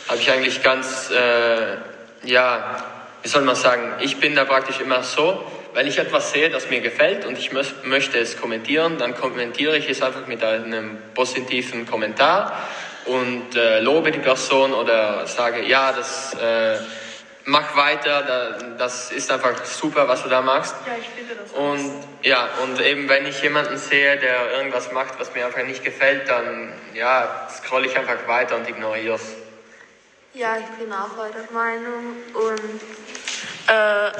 habe 0.07 0.19
ich 0.19 0.31
eigentlich 0.31 0.63
ganz, 0.63 1.11
äh, 1.11 1.77
ja, 2.23 2.94
wie 3.25 3.29
soll 3.29 3.41
man 3.41 3.55
sagen, 3.55 3.93
ich 4.01 4.19
bin 4.19 4.35
da 4.35 4.45
praktisch 4.45 4.79
immer 4.79 5.01
so, 5.01 5.43
wenn 5.73 5.87
ich 5.87 5.97
etwas 5.97 6.31
sehe, 6.31 6.51
das 6.51 6.69
mir 6.69 6.79
gefällt 6.79 7.25
und 7.25 7.39
ich 7.39 7.51
mö 7.51 7.63
möchte 7.83 8.19
es 8.19 8.39
kommentieren, 8.39 8.99
dann 8.99 9.15
kommentiere 9.15 9.75
ich 9.77 9.89
es 9.89 10.03
einfach 10.03 10.27
mit 10.27 10.43
einem 10.43 10.99
positiven 11.15 11.87
Kommentar 11.87 12.67
und 13.05 13.55
äh, 13.55 13.79
lobe 13.79 14.11
die 14.11 14.19
Person 14.19 14.75
oder 14.75 15.25
sage, 15.25 15.63
ja, 15.63 15.91
das 15.91 16.35
äh, 16.35 16.77
mach 17.45 17.75
weiter, 17.75 18.21
da, 18.21 18.75
das 18.77 19.11
ist 19.11 19.31
einfach 19.31 19.65
super, 19.65 20.07
was 20.07 20.21
du 20.21 20.29
da 20.29 20.43
machst. 20.43 20.75
Ja, 20.85 20.93
ich 20.95 21.07
finde 21.07 21.33
das. 21.33 21.51
Und 21.51 22.03
ja, 22.21 22.47
und 22.61 22.79
eben 22.79 23.09
wenn 23.09 23.25
ich 23.25 23.41
jemanden 23.41 23.77
sehe, 23.77 24.17
der 24.17 24.51
irgendwas 24.51 24.91
macht, 24.91 25.19
was 25.19 25.33
mir 25.33 25.47
einfach 25.47 25.63
nicht 25.63 25.83
gefällt, 25.83 26.29
dann 26.29 26.73
ja, 26.93 27.47
scroll 27.49 27.87
ich 27.87 27.97
einfach 27.97 28.27
weiter 28.27 28.55
und 28.55 28.69
ignoriere 28.69 29.15
es. 29.15 29.44
Ja, 30.35 30.57
ich 30.57 30.65
bin 30.77 30.91
auch 30.91 31.17
eurer 31.17 31.49
Meinung 31.53 32.17
und 32.33 32.81
äh, 33.67 33.71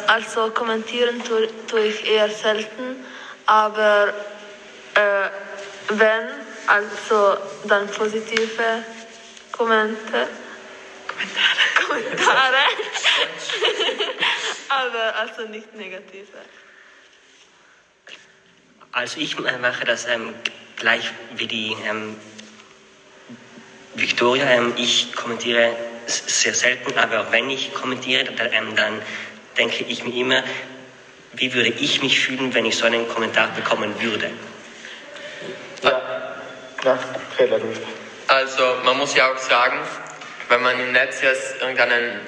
also 0.07 0.49
kommentieren 0.51 1.21
tue, 1.21 1.49
tue 1.67 1.87
ich 1.87 2.09
eher 2.09 2.29
selten, 2.29 3.05
aber 3.45 4.13
äh, 4.93 5.29
wenn, 5.89 6.29
also 6.67 7.35
dann 7.65 7.89
positive 7.89 8.85
Kommente, 9.51 10.29
Kommentare, 11.05 11.85
Kommentare, 11.85 12.63
aber 14.69 15.15
also 15.17 15.41
nicht 15.49 15.75
negative. 15.75 16.37
Also 18.93 19.19
ich 19.19 19.37
äh, 19.37 19.57
mache 19.57 19.83
das 19.83 20.05
ähm, 20.05 20.33
gleich 20.77 21.11
wie 21.35 21.47
die 21.47 21.75
ähm, 21.85 22.15
Victoria. 23.95 24.45
Ähm, 24.45 24.73
ich 24.77 25.13
kommentiere 25.13 25.75
sehr 26.07 26.53
selten, 26.53 26.97
aber 26.97 27.31
wenn 27.31 27.49
ich 27.49 27.73
kommentiere, 27.73 28.25
dann, 28.25 28.51
ähm, 28.51 28.75
dann 28.75 29.01
denke 29.57 29.83
ich 29.83 30.03
mir 30.03 30.13
immer, 30.13 30.43
wie 31.33 31.53
würde 31.53 31.69
ich 31.69 32.01
mich 32.01 32.19
fühlen, 32.19 32.53
wenn 32.53 32.65
ich 32.65 32.77
so 32.77 32.85
einen 32.85 33.07
Kommentar 33.07 33.49
bekommen 33.55 33.93
würde. 34.01 34.31
Ja, 35.83 36.01
ja. 36.83 36.99
Also 38.27 38.63
man 38.83 38.97
muss 38.97 39.15
ja 39.15 39.31
auch 39.31 39.37
sagen, 39.37 39.77
wenn 40.49 40.61
man 40.61 40.79
im 40.79 40.91
Netz 40.91 41.21
jetzt 41.21 41.61
irgendeinen 41.61 42.21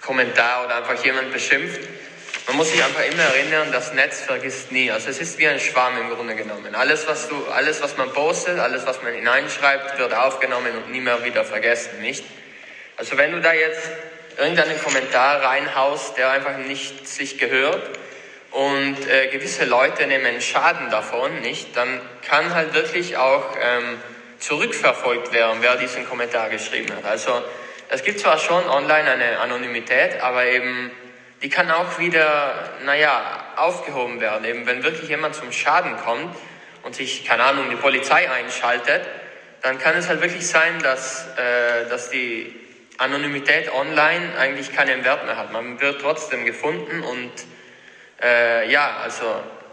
Kommentar 0.00 0.64
oder 0.64 0.76
einfach 0.76 1.02
jemanden 1.04 1.32
beschimpft, 1.32 1.80
man 2.46 2.56
muss 2.58 2.70
sich 2.70 2.82
einfach 2.82 3.04
immer 3.04 3.24
erinnern, 3.24 3.72
das 3.72 3.92
Netz 3.92 4.20
vergisst 4.20 4.70
nie. 4.70 4.90
Also 4.90 5.08
es 5.08 5.18
ist 5.18 5.38
wie 5.38 5.48
ein 5.48 5.58
Schwarm 5.58 5.98
im 6.00 6.10
Grunde 6.10 6.36
genommen. 6.36 6.76
Alles, 6.76 7.08
was 7.08 7.28
du, 7.28 7.44
alles, 7.48 7.82
was 7.82 7.96
man 7.96 8.12
postet, 8.12 8.60
alles, 8.60 8.86
was 8.86 9.02
man 9.02 9.14
hineinschreibt, 9.14 9.98
wird 9.98 10.14
aufgenommen 10.14 10.76
und 10.76 10.92
nie 10.92 11.00
mehr 11.00 11.24
wieder 11.24 11.44
vergessen, 11.44 12.00
nicht? 12.00 12.24
Also 12.96 13.18
wenn 13.18 13.32
du 13.32 13.40
da 13.40 13.52
jetzt 13.52 13.90
irgendeinen 14.38 14.82
Kommentar 14.82 15.42
reinhaust, 15.42 16.16
der 16.16 16.30
einfach 16.30 16.56
nicht 16.56 17.06
sich 17.06 17.38
gehört 17.38 17.90
und 18.52 18.96
äh, 19.08 19.28
gewisse 19.28 19.66
Leute 19.66 20.06
nehmen 20.06 20.40
Schaden 20.40 20.90
davon, 20.90 21.40
nicht, 21.40 21.76
dann 21.76 22.00
kann 22.26 22.54
halt 22.54 22.74
wirklich 22.74 23.16
auch 23.18 23.54
ähm, 23.60 23.98
zurückverfolgt 24.38 25.32
werden, 25.32 25.58
wer 25.60 25.76
diesen 25.76 26.08
Kommentar 26.08 26.48
geschrieben 26.48 26.94
hat. 26.96 27.04
Also 27.04 27.42
es 27.88 28.02
gibt 28.02 28.20
zwar 28.20 28.38
schon 28.38 28.66
online 28.68 29.10
eine 29.10 29.38
Anonymität, 29.40 30.20
aber 30.20 30.46
eben 30.46 30.90
die 31.42 31.50
kann 31.50 31.70
auch 31.70 31.98
wieder, 31.98 32.70
naja, 32.84 33.44
aufgehoben 33.56 34.20
werden. 34.20 34.44
Eben 34.46 34.66
wenn 34.66 34.82
wirklich 34.82 35.08
jemand 35.10 35.34
zum 35.34 35.52
Schaden 35.52 35.96
kommt 35.98 36.34
und 36.82 36.94
sich, 36.96 37.26
keine 37.26 37.44
Ahnung, 37.44 37.68
die 37.68 37.76
Polizei 37.76 38.30
einschaltet, 38.30 39.02
dann 39.60 39.78
kann 39.78 39.96
es 39.96 40.08
halt 40.08 40.22
wirklich 40.22 40.46
sein, 40.46 40.78
dass, 40.82 41.26
äh, 41.36 41.88
dass 41.90 42.08
die 42.08 42.65
Anonymität 42.98 43.72
online 43.72 44.36
eigentlich 44.38 44.74
keinen 44.74 45.04
Wert 45.04 45.24
mehr 45.26 45.36
hat. 45.36 45.52
Man 45.52 45.80
wird 45.80 46.00
trotzdem 46.00 46.44
gefunden 46.44 47.02
und 47.02 47.32
äh, 48.22 48.70
ja, 48.70 48.96
also 49.02 49.24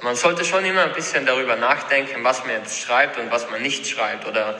man 0.01 0.15
sollte 0.15 0.43
schon 0.43 0.65
immer 0.65 0.83
ein 0.83 0.93
bisschen 0.93 1.25
darüber 1.25 1.55
nachdenken, 1.55 2.23
was 2.23 2.43
man 2.45 2.51
jetzt 2.51 2.79
schreibt 2.81 3.17
und 3.17 3.31
was 3.31 3.49
man 3.49 3.61
nicht 3.61 3.87
schreibt 3.87 4.27
oder 4.27 4.59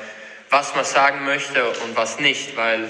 was 0.49 0.75
man 0.75 0.85
sagen 0.85 1.25
möchte 1.25 1.67
und 1.67 1.95
was 1.95 2.19
nicht, 2.19 2.55
weil 2.55 2.87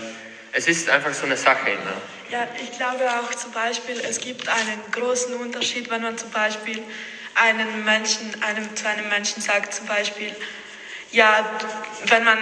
es 0.52 0.68
ist 0.68 0.90
einfach 0.90 1.14
so 1.14 1.26
eine 1.26 1.38
Sache 1.38 1.72
immer. 1.72 1.94
Ja, 2.30 2.48
ich 2.62 2.72
glaube 2.78 3.06
auch 3.10 3.34
zum 3.34 3.52
Beispiel, 3.52 4.00
es 4.08 4.20
gibt 4.20 4.48
einen 4.48 4.82
großen 4.92 5.34
Unterschied, 5.36 5.90
wenn 5.90 6.02
man 6.02 6.18
zum 6.18 6.30
Beispiel 6.30 6.82
einen 7.36 7.84
Menschen, 7.84 8.42
einem 8.44 8.76
zu 8.76 8.88
einem 8.88 9.10
Menschen 9.10 9.42
sagt, 9.42 9.74
zum 9.74 9.88
Beispiel, 9.88 10.36
ja, 11.12 11.46
wenn 12.06 12.24
man 12.24 12.38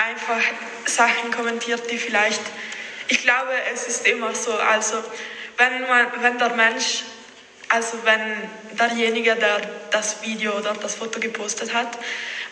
einfach 0.00 0.42
Sachen 0.86 1.30
kommentiert, 1.30 1.90
die 1.90 1.98
vielleicht, 1.98 2.40
ich 3.08 3.22
glaube, 3.22 3.52
es 3.72 3.86
ist 3.86 4.06
immer 4.06 4.34
so, 4.34 4.54
also 4.54 5.02
wenn 5.56 5.86
man, 5.86 6.06
wenn 6.20 6.38
der 6.38 6.50
Mensch, 6.50 7.02
also 7.68 7.98
wenn 8.04 8.48
derjenige, 8.78 9.36
der 9.36 9.60
das 9.90 10.22
Video 10.22 10.56
oder 10.56 10.72
das 10.74 10.94
Foto 10.94 11.20
gepostet 11.20 11.74
hat, 11.74 11.98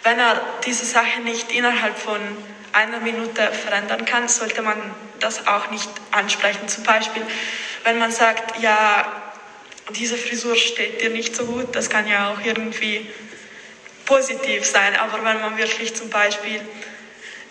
wenn 0.03 0.19
er 0.19 0.41
diese 0.65 0.85
Sache 0.85 1.21
nicht 1.21 1.51
innerhalb 1.53 1.99
von 1.99 2.21
einer 2.73 3.01
Minute 3.01 3.51
verändern 3.53 4.05
kann, 4.05 4.29
sollte 4.29 4.63
man 4.63 4.77
das 5.21 5.47
auch 5.47 5.71
nicht 5.71 5.91
ansprechen. 6.11 6.69
Zum 6.69 6.85
Beispiel, 6.85 7.23
wenn 7.85 7.99
man 7.99 8.13
sagt, 8.13 8.61
ja, 8.61 9.33
diese 9.97 10.17
Frisur 10.17 10.55
steht 10.55 11.01
dir 11.01 11.11
nicht 11.11 11.35
so 11.35 11.47
gut, 11.47 11.75
das 11.75 11.89
kann 11.89 12.07
ja 12.07 12.31
auch 12.31 12.45
irgendwie 12.45 13.11
positiv 14.05 14.65
sein, 14.65 14.97
aber 14.97 15.25
wenn 15.25 15.41
man 15.41 15.57
wirklich 15.59 15.95
zum 15.95 16.11
Beispiel, 16.11 16.61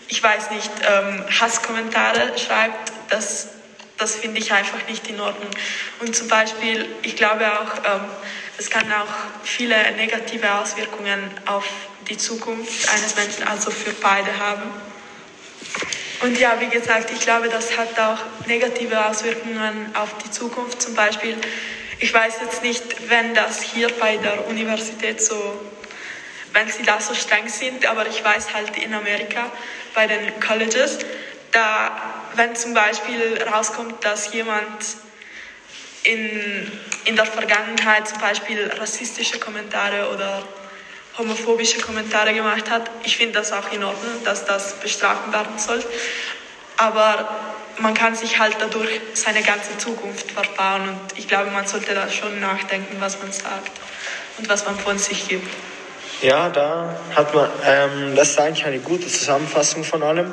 ich 0.08 0.22
weiß 0.22 0.50
nicht, 0.50 0.70
ähm, 0.88 1.24
Hasskommentare 1.40 2.36
schreibt, 2.38 2.92
das, 3.10 3.48
das 3.98 4.16
finde 4.16 4.38
ich 4.38 4.52
einfach 4.52 4.86
nicht 4.88 5.08
in 5.08 5.20
Ordnung. 5.20 5.50
Und 6.00 6.16
zum 6.16 6.28
Beispiel, 6.28 6.88
ich 7.02 7.14
glaube 7.16 7.46
auch, 7.46 7.76
ähm, 7.84 8.04
es 8.56 8.70
kann 8.70 8.90
auch 8.92 9.44
viele 9.44 9.76
negative 9.92 10.52
Auswirkungen 10.54 11.30
auf 11.46 11.66
die 12.08 12.16
Zukunft 12.16 12.88
eines 12.88 13.14
Menschen, 13.14 13.46
also 13.46 13.70
für 13.70 13.92
beide 13.92 14.36
haben. 14.38 14.62
Und 16.22 16.38
ja, 16.38 16.58
wie 16.58 16.68
gesagt, 16.68 17.10
ich 17.12 17.20
glaube, 17.20 17.48
das 17.48 17.76
hat 17.76 17.98
auch 18.00 18.18
negative 18.46 19.06
Auswirkungen 19.06 19.94
auf 19.94 20.16
die 20.24 20.30
Zukunft. 20.30 20.82
Zum 20.82 20.94
Beispiel, 20.94 21.36
ich 22.00 22.12
weiß 22.12 22.34
jetzt 22.40 22.62
nicht, 22.62 23.08
wenn 23.08 23.34
das 23.34 23.62
hier 23.62 23.88
bei 24.00 24.16
der 24.16 24.48
Universität 24.48 25.22
so, 25.22 25.60
wenn 26.52 26.68
sie 26.68 26.82
da 26.82 27.00
so 27.00 27.14
streng 27.14 27.48
sind, 27.48 27.86
aber 27.86 28.08
ich 28.08 28.24
weiß 28.24 28.54
halt 28.54 28.76
in 28.76 28.94
Amerika 28.94 29.52
bei 29.98 30.06
den 30.06 30.38
Colleges, 30.38 30.98
da, 31.50 31.90
wenn 32.36 32.54
zum 32.54 32.72
Beispiel 32.72 33.36
rauskommt, 33.52 34.04
dass 34.04 34.32
jemand 34.32 34.96
in, 36.04 36.70
in 37.04 37.16
der 37.16 37.26
Vergangenheit 37.26 38.06
zum 38.06 38.20
Beispiel 38.20 38.70
rassistische 38.78 39.40
Kommentare 39.40 40.08
oder 40.14 40.44
homophobische 41.18 41.80
Kommentare 41.80 42.32
gemacht 42.32 42.70
hat. 42.70 42.88
Ich 43.02 43.16
finde 43.16 43.40
das 43.40 43.50
auch 43.50 43.72
in 43.72 43.82
Ordnung, 43.82 44.22
dass 44.22 44.44
das 44.44 44.74
bestraft 44.74 45.32
werden 45.32 45.58
soll. 45.58 45.84
Aber 46.76 47.28
man 47.78 47.92
kann 47.92 48.14
sich 48.14 48.38
halt 48.38 48.54
dadurch 48.60 49.00
seine 49.14 49.42
ganze 49.42 49.78
Zukunft 49.78 50.30
verbauen 50.30 50.90
und 50.90 51.18
ich 51.18 51.26
glaube, 51.26 51.50
man 51.50 51.66
sollte 51.66 51.92
da 51.92 52.08
schon 52.08 52.38
nachdenken, 52.38 52.98
was 53.00 53.18
man 53.18 53.32
sagt 53.32 53.72
und 54.38 54.48
was 54.48 54.64
man 54.64 54.78
von 54.78 54.96
sich 54.96 55.26
gibt. 55.26 55.48
Ja, 56.20 56.48
da 56.48 56.98
hat 57.14 57.32
man, 57.32 57.48
ähm, 57.64 58.16
das 58.16 58.30
ist 58.30 58.40
eigentlich 58.40 58.66
eine 58.66 58.80
gute 58.80 59.06
Zusammenfassung 59.06 59.84
von 59.84 60.02
allem. 60.02 60.32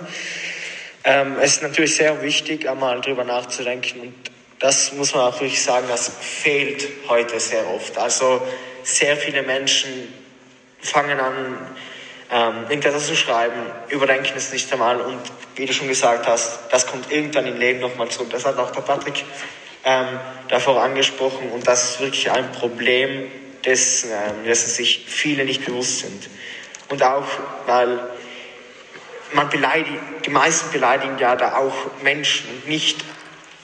Ähm, 1.04 1.36
es 1.40 1.58
ist 1.58 1.62
natürlich 1.62 1.96
sehr 1.96 2.24
wichtig, 2.24 2.68
einmal 2.68 3.02
drüber 3.02 3.24
nachzudenken 3.24 4.00
und 4.00 4.14
das 4.58 4.94
muss 4.94 5.14
man 5.14 5.26
auch 5.26 5.40
wirklich 5.40 5.62
sagen, 5.62 5.86
das 5.88 6.12
fehlt 6.20 6.88
heute 7.08 7.40
sehr 7.40 7.70
oft. 7.70 8.00
Also 8.00 8.42
sehr 8.82 9.16
viele 9.16 9.44
Menschen 9.44 10.12
fangen 10.82 11.20
an, 11.20 11.68
ähm, 12.32 12.64
irgendetwas 12.64 13.06
zu 13.06 13.16
schreiben, 13.16 13.62
überdenken 13.90 14.34
es 14.36 14.52
nicht 14.52 14.74
einmal 14.74 15.00
und 15.00 15.20
wie 15.56 15.68
du 15.68 15.74
schon 15.74 15.88
gesagt 15.88 16.26
hast, 16.26 16.62
das 16.72 16.88
kommt 16.88 17.12
irgendwann 17.12 17.46
im 17.46 17.60
Leben 17.60 17.80
nochmal 17.82 18.10
zurück. 18.10 18.30
Das 18.32 18.44
hat 18.44 18.58
auch 18.58 18.72
der 18.72 18.82
Patrick 18.82 19.24
ähm, 19.84 20.20
davor 20.48 20.82
angesprochen 20.82 21.52
und 21.52 21.68
das 21.68 21.92
ist 21.92 22.00
wirklich 22.00 22.32
ein 22.32 22.52
Problem, 22.54 23.30
dessen, 23.66 24.12
ähm, 24.12 24.46
dessen 24.46 24.70
sich 24.70 25.06
viele 25.08 25.46
nicht 25.46 25.66
bewusst 25.66 26.00
sind. 26.00 26.30
Und 26.90 27.02
auch, 27.04 27.28
weil 27.66 28.10
man 29.34 29.50
beleidigt, 29.50 30.00
die 30.26 30.30
meisten 30.30 30.72
beleidigen 30.72 31.18
ja 31.18 31.36
da 31.36 31.58
auch 31.58 32.02
Menschen, 32.02 32.46
nicht 32.68 33.04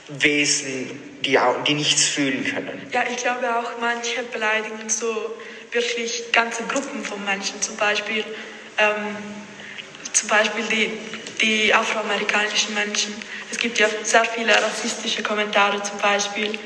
Wesen, 0.08 1.20
die, 1.22 1.38
auch, 1.38 1.62
die 1.64 1.74
nichts 1.74 2.06
fühlen 2.06 2.44
können. 2.44 2.88
Ja, 2.92 3.04
ich 3.08 3.16
glaube 3.16 3.56
auch, 3.56 3.70
manche 3.80 4.22
beleidigen 4.24 4.88
so 4.88 5.34
wirklich 5.70 6.24
ganze 6.32 6.64
Gruppen 6.64 7.04
von 7.04 7.24
Menschen, 7.24 7.62
zum 7.62 7.76
Beispiel, 7.76 8.24
ähm, 8.78 9.16
zum 10.12 10.28
Beispiel 10.28 10.64
die, 10.64 10.90
die 11.40 11.72
afroamerikanischen 11.72 12.74
Menschen. 12.74 13.14
Es 13.50 13.58
gibt 13.58 13.78
ja 13.78 13.86
sehr 14.02 14.24
viele 14.24 14.54
rassistische 14.54 15.22
Kommentare 15.22 15.82
zum 15.82 15.98
Beispiel. 15.98 16.58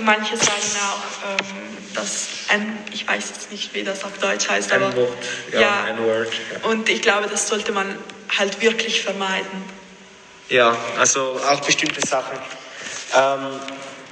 Manche 0.00 0.36
sagen 0.36 0.76
auch, 0.80 1.30
ähm, 1.30 1.71
dass 1.94 2.28
ein, 2.48 2.78
ich 2.92 3.06
weiß 3.06 3.28
jetzt 3.28 3.50
nicht, 3.50 3.74
wie 3.74 3.82
das 3.82 4.04
auf 4.04 4.18
Deutsch 4.18 4.48
heißt, 4.48 4.72
aber 4.72 4.86
N-Wort, 4.86 5.24
ja, 5.52 5.60
ja, 5.60 5.88
N-Word, 5.88 6.28
ja. 6.28 6.68
und 6.68 6.88
ich 6.88 7.02
glaube, 7.02 7.28
das 7.28 7.48
sollte 7.48 7.72
man 7.72 7.96
halt 8.36 8.60
wirklich 8.60 9.02
vermeiden. 9.02 9.64
Ja, 10.48 10.76
also 10.98 11.40
auch 11.48 11.60
bestimmte 11.60 12.06
Sachen. 12.06 12.38
Ähm, 13.16 13.60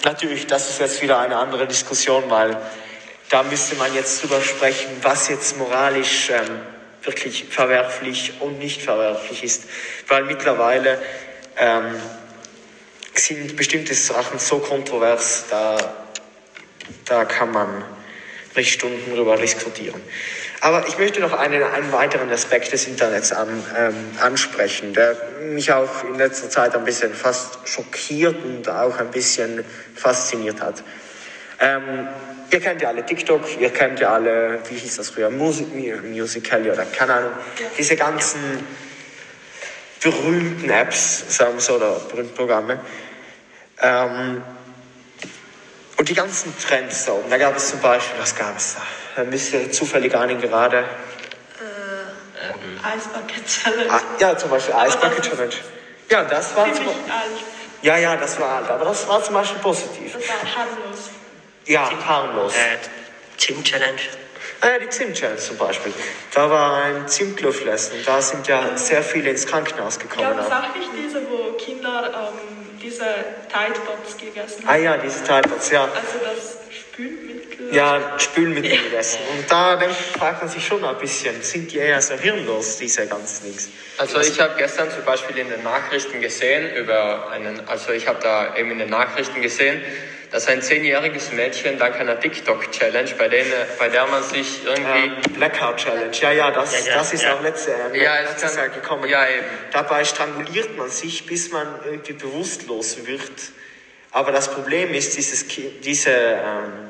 natürlich, 0.05 0.47
das 0.47 0.71
ist 0.71 0.81
jetzt 0.81 1.03
wieder 1.03 1.19
eine 1.19 1.37
andere 1.37 1.66
Diskussion, 1.66 2.25
weil 2.29 2.57
da 3.29 3.43
müsste 3.43 3.77
man 3.77 3.95
jetzt 3.95 4.23
drüber 4.23 4.40
sprechen, 4.40 4.88
was 5.03 5.29
jetzt 5.29 5.57
moralisch 5.57 6.31
ähm, 6.31 6.61
wirklich 7.03 7.47
verwerflich 7.51 8.35
und 8.40 8.59
nicht 8.59 8.83
verwerflich 8.83 9.45
ist. 9.45 9.64
Weil 10.09 10.25
mittlerweile 10.25 11.01
ähm, 11.57 11.95
sind 13.14 13.57
bestimmte 13.57 13.95
Sachen 13.95 14.38
so 14.38 14.59
kontrovers, 14.59 15.45
da, 15.51 15.77
da 17.07 17.24
kann 17.24 17.53
man 17.53 17.85
nicht 18.57 18.72
Stunden 18.72 19.14
drüber 19.14 19.37
diskutieren. 19.37 20.00
Aber 20.61 20.87
ich 20.87 20.98
möchte 20.98 21.20
noch 21.20 21.33
einen, 21.33 21.62
einen 21.62 21.90
weiteren 21.92 22.31
Aspekt 22.31 22.72
des 22.72 22.87
Internets 22.87 23.33
an, 23.33 23.48
ähm, 23.79 23.94
ansprechen, 24.20 24.92
der 24.92 25.16
mich 25.42 25.72
auch 25.72 26.05
in 26.05 26.16
letzter 26.16 26.50
Zeit 26.50 26.74
ein 26.74 26.85
bisschen 26.85 27.14
fast 27.14 27.66
schockiert 27.66 28.37
und 28.44 28.68
auch 28.68 28.98
ein 28.98 29.11
bisschen 29.11 29.64
fasziniert 29.94 30.61
hat. 30.61 30.83
Ähm, 31.61 32.09
ihr 32.50 32.61
kennt 32.61 32.83
ja 32.83 32.88
alle 32.88 33.07
TikTok, 33.07 33.59
ihr 33.59 33.70
kennt 33.70 34.00
ja 34.00 34.12
alle, 34.12 34.61
wie 34.68 34.76
hieß 34.76 34.96
das 34.96 35.11
früher, 35.11 35.31
Music, 35.31 35.68
Musical.ly 36.05 36.70
oder 36.70 36.85
keine 36.85 37.14
Ahnung, 37.14 37.33
diese 37.79 37.96
ganzen 37.96 38.40
berühmten 40.03 40.68
Apps, 40.68 41.37
sagen 41.37 41.55
wir 41.55 41.61
so, 41.61 41.74
oder 41.74 42.00
berühmten 42.11 42.35
Programme. 42.35 42.81
Ähm, 43.81 44.42
und 46.00 46.08
die 46.08 46.14
ganzen 46.14 46.54
Trends 46.58 47.04
da 47.04 47.12
oben, 47.12 47.28
da 47.28 47.36
gab 47.36 47.54
es 47.54 47.68
zum 47.68 47.80
Beispiel, 47.80 48.18
was 48.18 48.34
gab 48.34 48.56
es 48.56 48.74
da? 48.74 48.80
Da 49.16 49.24
müsst 49.24 49.52
ihr 49.52 49.70
zufällig 49.70 50.14
ahnen 50.14 50.40
gerade. 50.40 50.86
Ice 52.96 53.08
Bucket 53.12 53.46
Challenge. 53.46 53.92
Ah, 53.92 54.00
ja, 54.18 54.34
zum 54.34 54.48
Beispiel 54.48 54.74
Ice 54.76 54.84
das 54.84 54.96
Bucket 54.96 55.18
ist 55.18 55.30
Challenge. 55.30 55.54
Ja, 56.08 56.24
das 56.24 56.56
war 56.56 56.72
zum, 56.72 56.86
ja, 57.82 57.98
ja, 57.98 58.16
das 58.16 58.40
war 58.40 58.48
alt, 58.48 58.70
aber 58.70 58.86
das 58.86 59.06
war 59.08 59.22
zum 59.22 59.34
Beispiel 59.34 59.60
positiv. 59.60 60.14
Das 60.14 60.26
war 60.26 60.36
harmlos. 60.56 61.10
Ja, 61.66 61.90
harmlos. 62.06 62.54
Äh, 62.54 62.78
Gym 63.36 63.62
Challenge. 63.62 64.00
Ah 64.62 64.68
ja, 64.68 64.78
die 64.78 64.88
Zimt-Challenge 64.88 65.38
zum 65.38 65.56
Beispiel. 65.56 65.92
Da 66.34 66.50
war 66.50 66.82
ein 66.82 67.08
Zimtluftessen 67.08 67.98
und 67.98 68.08
da 68.08 68.20
sind 68.20 68.46
ja 68.46 68.76
sehr 68.76 69.02
viele 69.02 69.30
ins 69.30 69.46
Krankenhaus 69.46 69.98
gekommen. 69.98 70.36
Gab 70.36 70.46
es 70.46 70.52
auch 70.52 70.76
nicht 70.76 70.90
diese, 70.96 71.22
wo 71.30 71.52
Kinder 71.52 72.32
ähm, 72.34 72.60
diese 72.83 73.05
Tide 73.49 73.81
Pods 73.81 74.16
gegessen 74.16 74.64
Ah 74.66 74.73
haben? 74.73 74.83
ja, 74.85 74.97
diese 74.97 75.23
Teilpots, 75.25 75.71
ja. 75.71 75.85
Also 75.85 76.19
das 76.25 76.59
Spülmittel. 76.71 77.75
Ja, 77.75 78.19
Spülmittel 78.19 78.79
gegessen. 78.85 79.21
Und 79.37 79.51
da 79.51 79.77
denkt, 79.77 79.95
fragt 79.95 80.43
man 80.43 80.51
sich 80.51 80.66
schon 80.66 80.85
ein 80.85 80.99
bisschen, 80.99 81.43
sind 81.43 81.73
die 81.73 81.79
eher 81.79 82.01
so 82.01 82.14
hirnlos, 82.14 82.79
diese 82.79 83.07
ganzen 83.07 83.45
Dings? 83.45 83.69
Also 83.99 84.21
ich 84.21 84.40
habe 84.40 84.55
gestern 84.57 84.90
zum 84.90 85.05
Beispiel 85.05 85.38
in 85.38 85.51
den 85.51 85.62
Nachrichten 85.62 86.21
gesehen 86.21 86.75
über 86.75 87.31
einen, 87.31 87.69
also 87.69 87.93
ich 87.93 88.07
habe 88.09 88.19
da 88.23 88.57
eben 88.57 88.71
in 88.73 88.79
den 88.79 88.90
Nachrichten 88.90 89.43
gesehen, 89.43 89.83
dass 90.31 90.47
ein 90.47 90.62
zehnjähriges 90.62 91.33
Mädchen 91.33 91.79
dank 91.79 91.99
einer 91.99 92.19
TikTok-Challenge, 92.21 93.11
bei, 93.19 93.29
denen- 93.29 93.53
bei 93.79 93.88
der 93.88 94.07
man 94.07 94.23
sich 94.23 94.64
irgendwie 94.64 95.07
Ähm, 95.27 95.35
Blackout 95.35 95.77
Challenge, 95.79 96.12
ja, 96.21 96.31
ja, 96.33 96.51
das, 96.53 96.73
Ja, 96.87 96.93
ja, 96.93 96.99
das 96.99 97.12
ist 97.12 97.23
ja. 97.25 97.35
auch 97.35 97.43
letzte, 97.43 97.73
äh, 97.73 98.03
Ja, 98.03 98.21
letztes 98.21 98.55
Jahr 98.57 98.69
gekommen. 98.69 99.09
ja, 99.09 99.27
eben. 99.29 99.45
Dabei 99.73 100.05
stranguliert 100.05 100.77
man 100.77 100.88
sich, 100.88 101.27
bis 101.27 101.51
man 101.51 101.66
irgendwie 101.85 102.12
bewusstlos 102.12 103.07
wird. 103.07 103.31
Aber 104.12 104.31
das 104.33 104.49
Problem 104.53 104.93
ist, 104.95 105.16
dieses, 105.16 105.47
diese, 105.83 106.11
ähm, 106.11 106.88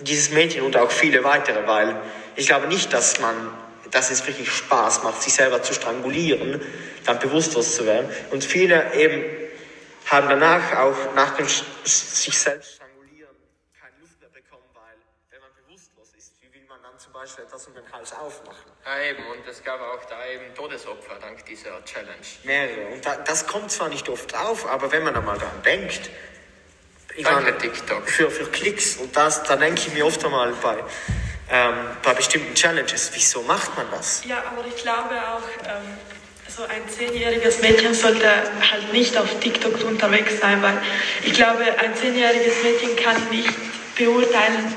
dieses 0.00 0.30
Mädchen 0.30 0.62
und 0.62 0.76
auch 0.76 0.90
viele 0.90 1.24
weitere, 1.24 1.66
weil 1.66 1.94
ich 2.36 2.46
glaube 2.46 2.66
nicht, 2.68 2.92
dass 2.92 3.20
man, 3.20 3.34
dass 3.90 4.10
es 4.10 4.26
wirklich 4.26 4.50
Spaß 4.50 5.02
macht, 5.02 5.22
sich 5.22 5.34
selber 5.34 5.62
zu 5.62 5.74
strangulieren, 5.74 6.60
dann 7.04 7.18
bewusstlos 7.18 7.76
zu 7.76 7.84
werden. 7.86 8.08
Und 8.30 8.44
viele 8.44 8.94
eben 8.94 9.24
haben 10.12 10.28
danach 10.28 10.76
auch 10.78 11.14
nach 11.14 11.34
dem 11.36 11.46
Sch- 11.46 11.64
sich 11.84 12.38
selbst 12.38 12.74
strangulieren 12.76 13.34
keine 13.80 13.96
Luft 14.00 14.20
mehr 14.20 14.28
bekommen, 14.30 14.64
weil 14.74 14.96
wenn 15.30 15.40
man 15.40 15.50
bewusstlos 15.64 16.08
ist, 16.16 16.32
wie 16.42 16.52
will 16.52 16.64
man 16.68 16.82
dann 16.82 16.98
zum 16.98 17.12
Beispiel 17.12 17.44
etwas 17.44 17.66
um 17.66 17.74
den 17.74 17.90
Hals 17.92 18.12
aufmachen. 18.12 18.70
Ja, 18.84 19.00
eben, 19.00 19.24
und 19.26 19.46
es 19.48 19.62
gab 19.64 19.80
auch 19.80 20.04
da 20.04 20.26
eben 20.26 20.54
Todesopfer 20.54 21.16
dank 21.20 21.44
dieser 21.46 21.84
Challenge. 21.84 22.26
Mehrere. 22.44 22.86
Und 22.94 23.04
da, 23.06 23.16
das 23.16 23.46
kommt 23.46 23.70
zwar 23.70 23.88
nicht 23.88 24.08
oft 24.08 24.34
auf, 24.36 24.66
aber 24.68 24.92
wenn 24.92 25.02
man 25.04 25.16
einmal 25.16 25.38
daran 25.38 25.62
denkt, 25.62 26.10
ich 27.14 27.24
Danke, 27.24 27.42
meine, 27.42 27.58
TikTok. 27.58 28.08
Für, 28.08 28.30
für 28.30 28.46
Klicks 28.50 28.96
und 28.96 29.14
das, 29.14 29.42
da 29.42 29.56
denke 29.56 29.80
ich 29.80 29.92
mir 29.92 30.06
oft 30.06 30.24
einmal 30.24 30.50
bei, 30.62 30.82
ähm, 31.50 31.74
bei 32.02 32.14
bestimmten 32.14 32.54
Challenges, 32.54 33.10
wieso 33.14 33.42
macht 33.42 33.76
man 33.76 33.90
das? 33.90 34.24
Ja, 34.24 34.42
aber 34.50 34.64
ich 34.66 34.76
glaube 34.76 35.14
auch, 35.28 35.42
ähm, 35.68 35.98
so 36.56 36.64
ein 36.64 36.86
zehnjähriges 36.86 37.62
Mädchen 37.62 37.94
sollte 37.94 38.26
halt 38.26 38.92
nicht 38.92 39.16
auf 39.16 39.26
TikTok 39.40 39.84
unterwegs 39.84 40.38
sein, 40.38 40.60
weil 40.60 40.76
ich 41.24 41.32
glaube, 41.32 41.62
ein 41.78 41.94
zehnjähriges 41.94 42.62
Mädchen 42.62 42.94
kann 42.96 43.16
nicht 43.30 43.48
beurteilen, 43.96 44.74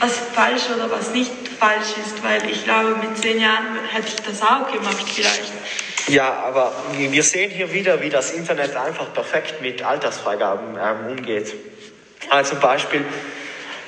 was 0.00 0.18
falsch 0.34 0.62
oder 0.74 0.90
was 0.90 1.12
nicht 1.12 1.30
falsch 1.60 1.94
ist, 2.04 2.24
weil 2.24 2.50
ich 2.50 2.64
glaube, 2.64 2.96
mit 2.96 3.16
zehn 3.18 3.40
Jahren 3.40 3.78
hätte 3.88 4.08
ich 4.08 4.16
das 4.16 4.42
auch 4.42 4.70
gemacht 4.72 5.06
vielleicht. 5.06 5.52
Ja, 6.08 6.42
aber 6.44 6.72
wir 6.92 7.22
sehen 7.22 7.50
hier 7.50 7.72
wieder, 7.72 8.00
wie 8.02 8.10
das 8.10 8.32
Internet 8.32 8.74
einfach 8.74 9.12
perfekt 9.12 9.62
mit 9.62 9.82
Altersfreigaben 9.82 10.76
ähm, 10.76 11.18
umgeht. 11.18 11.54
Also 12.30 12.52
zum 12.52 12.60
Beispiel, 12.60 13.04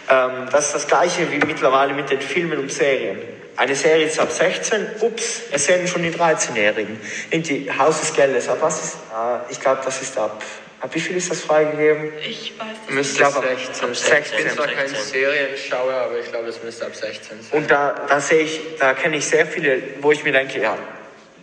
ähm, 0.08 0.48
das 0.52 0.66
ist 0.66 0.74
das 0.74 0.86
gleiche 0.86 1.30
wie 1.32 1.38
mittlerweile 1.38 1.94
mit 1.94 2.10
den 2.10 2.20
Filmen 2.20 2.58
und 2.58 2.72
Serien. 2.72 3.37
Eine 3.58 3.74
Serie 3.74 4.06
ist 4.06 4.20
ab 4.20 4.30
16, 4.30 4.86
ups, 5.00 5.42
es 5.50 5.64
sehen 5.64 5.88
schon 5.88 6.04
die 6.04 6.12
13-Jährigen. 6.12 6.96
Irgendwie 7.28 7.68
Haus 7.76 7.98
des 7.98 8.14
Geldes, 8.14 8.48
ab 8.48 8.58
was 8.60 8.84
ist, 8.84 8.94
äh, 8.94 9.50
ich 9.50 9.58
glaube, 9.58 9.80
das 9.84 10.00
ist 10.00 10.16
ab, 10.16 10.40
ab 10.78 10.94
wie 10.94 11.00
viel 11.00 11.16
ist 11.16 11.28
das 11.28 11.40
freigegeben? 11.40 12.12
Ich 12.24 12.54
weiß 12.56 12.68
das 12.86 12.94
Müsste 12.94 13.12
Ich 13.14 13.18
glaube, 13.18 13.48
16 13.48 13.88
ab 13.88 13.96
sein. 13.96 14.22
16. 14.22 14.38
Ich 14.38 14.44
bin 14.44 14.54
zwar 14.54 14.66
kein 14.68 14.88
16. 14.88 15.06
Serienschauer, 15.06 15.92
aber 15.92 16.20
ich 16.20 16.30
glaube, 16.30 16.46
es 16.46 16.62
müsste 16.62 16.86
ab 16.86 16.94
16 16.94 17.42
sein. 17.42 17.60
Und 17.60 17.68
da, 17.68 18.06
da 18.08 18.20
sehe 18.20 18.42
ich, 18.42 18.60
da 18.78 18.94
kenne 18.94 19.16
ich 19.16 19.26
sehr 19.26 19.44
viele, 19.44 19.82
wo 20.02 20.12
ich 20.12 20.22
mir 20.22 20.32
denke, 20.32 20.60
ja, 20.60 20.78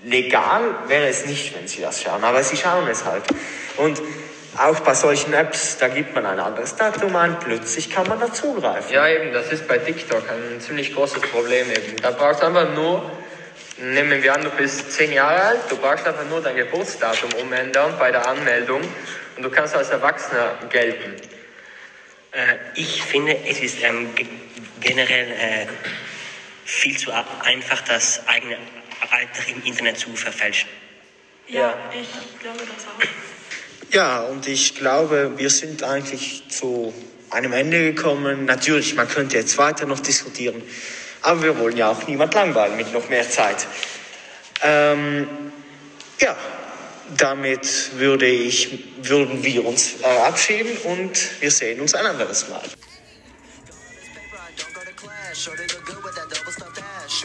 legal 0.06 0.62
wäre 0.88 1.08
es 1.08 1.26
nicht, 1.26 1.54
wenn 1.54 1.68
sie 1.68 1.82
das 1.82 2.02
schauen, 2.02 2.24
aber 2.24 2.42
sie 2.44 2.56
schauen 2.56 2.88
es 2.88 3.04
halt. 3.04 3.24
Und 3.76 4.02
auch 4.58 4.80
bei 4.82 4.94
solchen 4.94 5.34
Apps, 5.34 5.78
da 5.78 5.88
gibt 5.88 6.14
man 6.16 6.26
ein 6.26 6.40
anderes 6.40 6.76
Datum 6.76 7.16
an, 7.16 7.38
plötzlich 7.40 7.90
kann 7.90 8.08
man 8.08 8.20
da 8.20 8.32
zugreifen. 8.32 8.92
Ja, 8.94 9.08
eben, 9.08 9.34
das 9.34 9.52
ist 9.52 9.68
bei 9.68 9.78
TikTok 9.78 10.24
ein 10.30 10.60
ziemlich 10.62 10.94
großes 10.94 11.22
Problem 11.22 11.70
eben. 11.72 11.98
Da 12.02 12.12
brauchst 12.12 12.42
du 12.42 12.48
einfach 12.48 12.74
nur, 12.74 13.12
nehmen 13.78 14.22
wir 14.24 14.34
an, 14.34 14.44
du 14.44 14.50
bist 14.52 14.92
10 14.92 15.12
Jahre 15.12 15.42
alt, 15.42 15.60
du 15.70 15.76
brauchst 15.78 16.08
einfach 16.08 16.26
nur 16.30 16.42
dein 16.42 16.56
Geburtsdatum 16.56 17.34
umändern 17.42 17.98
bei 18.00 18.12
der 18.12 18.28
Anmeldung 18.28 18.82
und 19.36 19.44
du 19.44 19.50
kannst 19.50 19.76
als 19.76 19.90
Erwachsener 19.90 20.58
gelten. 20.70 21.16
Äh, 22.32 22.56
ich 22.76 23.04
finde, 23.04 23.38
es 23.46 23.60
ist 23.60 23.82
ähm, 23.84 24.14
ge- 24.16 24.28
generell 24.82 25.32
äh, 25.32 25.68
viel 26.66 26.98
zu 26.98 27.12
einfach, 27.44 27.82
das 27.82 28.22
eigene 28.28 28.58
Alter 29.12 29.50
im 29.50 29.64
Internet 29.64 29.98
zu 29.98 30.16
verfälschen. 30.16 30.70
Ja, 31.48 31.78
ich 31.94 32.08
glaube 32.42 32.60
das 32.60 32.86
auch. 32.88 33.35
Ja, 33.92 34.22
und 34.22 34.48
ich 34.48 34.76
glaube, 34.76 35.34
wir 35.38 35.50
sind 35.50 35.84
eigentlich 35.84 36.44
zu 36.50 36.94
einem 37.30 37.54
Ende 37.54 37.94
gekommen. 37.94 38.46
Natürlich, 38.46 38.96
man 38.96 39.08
könnte 39.08 39.38
jetzt 39.38 39.58
weiter 39.58 39.86
noch 39.86 40.00
diskutieren, 40.00 40.62
aber 41.22 41.44
wir 41.44 41.60
wollen 41.60 41.78
ja 41.78 41.92
auch 41.92 42.08
niemand 42.08 42.34
langweilen 42.34 42.76
mit 42.76 42.92
noch 42.94 43.10
mehr 43.10 43.30
Zeit. 43.30 43.68
Ähm, 44.64 45.28
ja, 46.20 46.36
damit 47.18 47.98
würde 47.98 48.26
ich, 48.26 48.86
würden 49.02 49.44
wir 49.44 49.66
uns 49.66 50.02
äh, 50.02 50.06
abschieden 50.06 50.78
und 50.84 51.42
wir 51.42 51.52
sehen 51.52 51.80
uns 51.82 51.94
ein 51.94 52.06
anderes 52.06 52.50
Mal. 52.50 52.62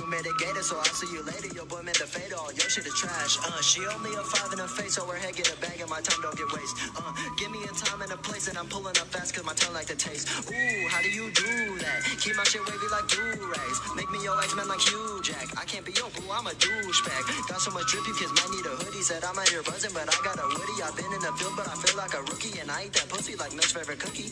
Made 0.07 0.27
it 0.27 0.37
so 0.63 0.77
I'll 0.77 0.85
see 0.85 1.11
you 1.13 1.23
later. 1.25 1.49
Your 1.55 1.67
boy 1.67 1.83
meant 1.83 1.99
to 1.99 2.07
fade 2.07 2.33
all. 2.33 2.53
Your 2.53 2.69
shit 2.69 2.87
is 2.87 2.95
trash. 2.95 3.39
Uh, 3.43 3.61
she 3.61 3.83
only 3.87 4.13
a 4.15 4.23
five 4.23 4.53
in 4.53 4.59
her 4.59 4.69
face, 4.69 4.95
so 4.95 5.07
her 5.07 5.17
head 5.17 5.35
get 5.35 5.49
a 5.49 5.57
bag 5.59 5.81
and 5.81 5.91
my 5.91 6.01
time 6.01 6.21
don't 6.23 6.37
get 6.37 6.47
waste. 6.53 6.77
Uh, 6.95 7.13
give 7.37 7.51
me 7.51 7.59
a 7.65 7.73
time 7.75 8.01
and 8.03 8.13
a 8.13 8.17
place, 8.17 8.47
and 8.49 8.57
I'm 8.57 8.69
pulling 8.69 8.95
up 9.01 9.09
fast 9.11 9.35
cause 9.35 9.45
my 9.45 9.55
tongue 9.55 9.75
like 9.75 9.87
the 9.87 9.97
taste. 9.97 10.29
Ooh, 10.47 10.89
how 10.89 11.01
do 11.03 11.11
you 11.11 11.33
do 11.33 11.79
that? 11.83 12.05
Keep 12.21 12.37
my 12.37 12.45
shit 12.45 12.63
wavy 12.63 12.89
like 12.93 13.09
do-rags. 13.09 13.79
Make 13.97 14.11
me 14.11 14.23
your 14.23 14.39
X-Men 14.39 14.69
like 14.69 14.81
Hugh 14.81 15.21
Jack. 15.23 15.49
I 15.59 15.65
can't 15.65 15.85
be 15.85 15.93
your 15.93 16.11
boo, 16.15 16.29
I'm 16.31 16.47
a 16.47 16.55
douchebag. 16.55 17.23
Got 17.49 17.61
so 17.61 17.71
much 17.73 17.91
drip, 17.91 18.07
you 18.07 18.15
kids 18.15 18.33
might 18.37 18.51
need 18.55 18.67
a 18.67 18.75
hoodie. 18.79 19.03
Said 19.03 19.25
I'm 19.25 19.39
out 19.39 19.49
here 19.49 19.63
buzzing, 19.63 19.93
but 19.93 20.07
I 20.07 20.17
got 20.23 20.39
a 20.39 20.47
woody. 20.47 20.77
I've 20.85 20.95
been 20.97 21.11
in 21.11 21.21
the 21.21 21.33
field, 21.35 21.55
but 21.57 21.67
I 21.67 21.75
feel 21.75 21.97
like 21.97 22.15
a 22.15 22.23
rookie. 22.23 22.61
And 22.61 22.71
I 22.71 22.87
eat 22.87 22.95
that 22.95 23.09
pussy 23.09 23.35
like 23.35 23.53
Milk's 23.53 23.73
favorite 23.73 23.99
cookie. 23.99 24.31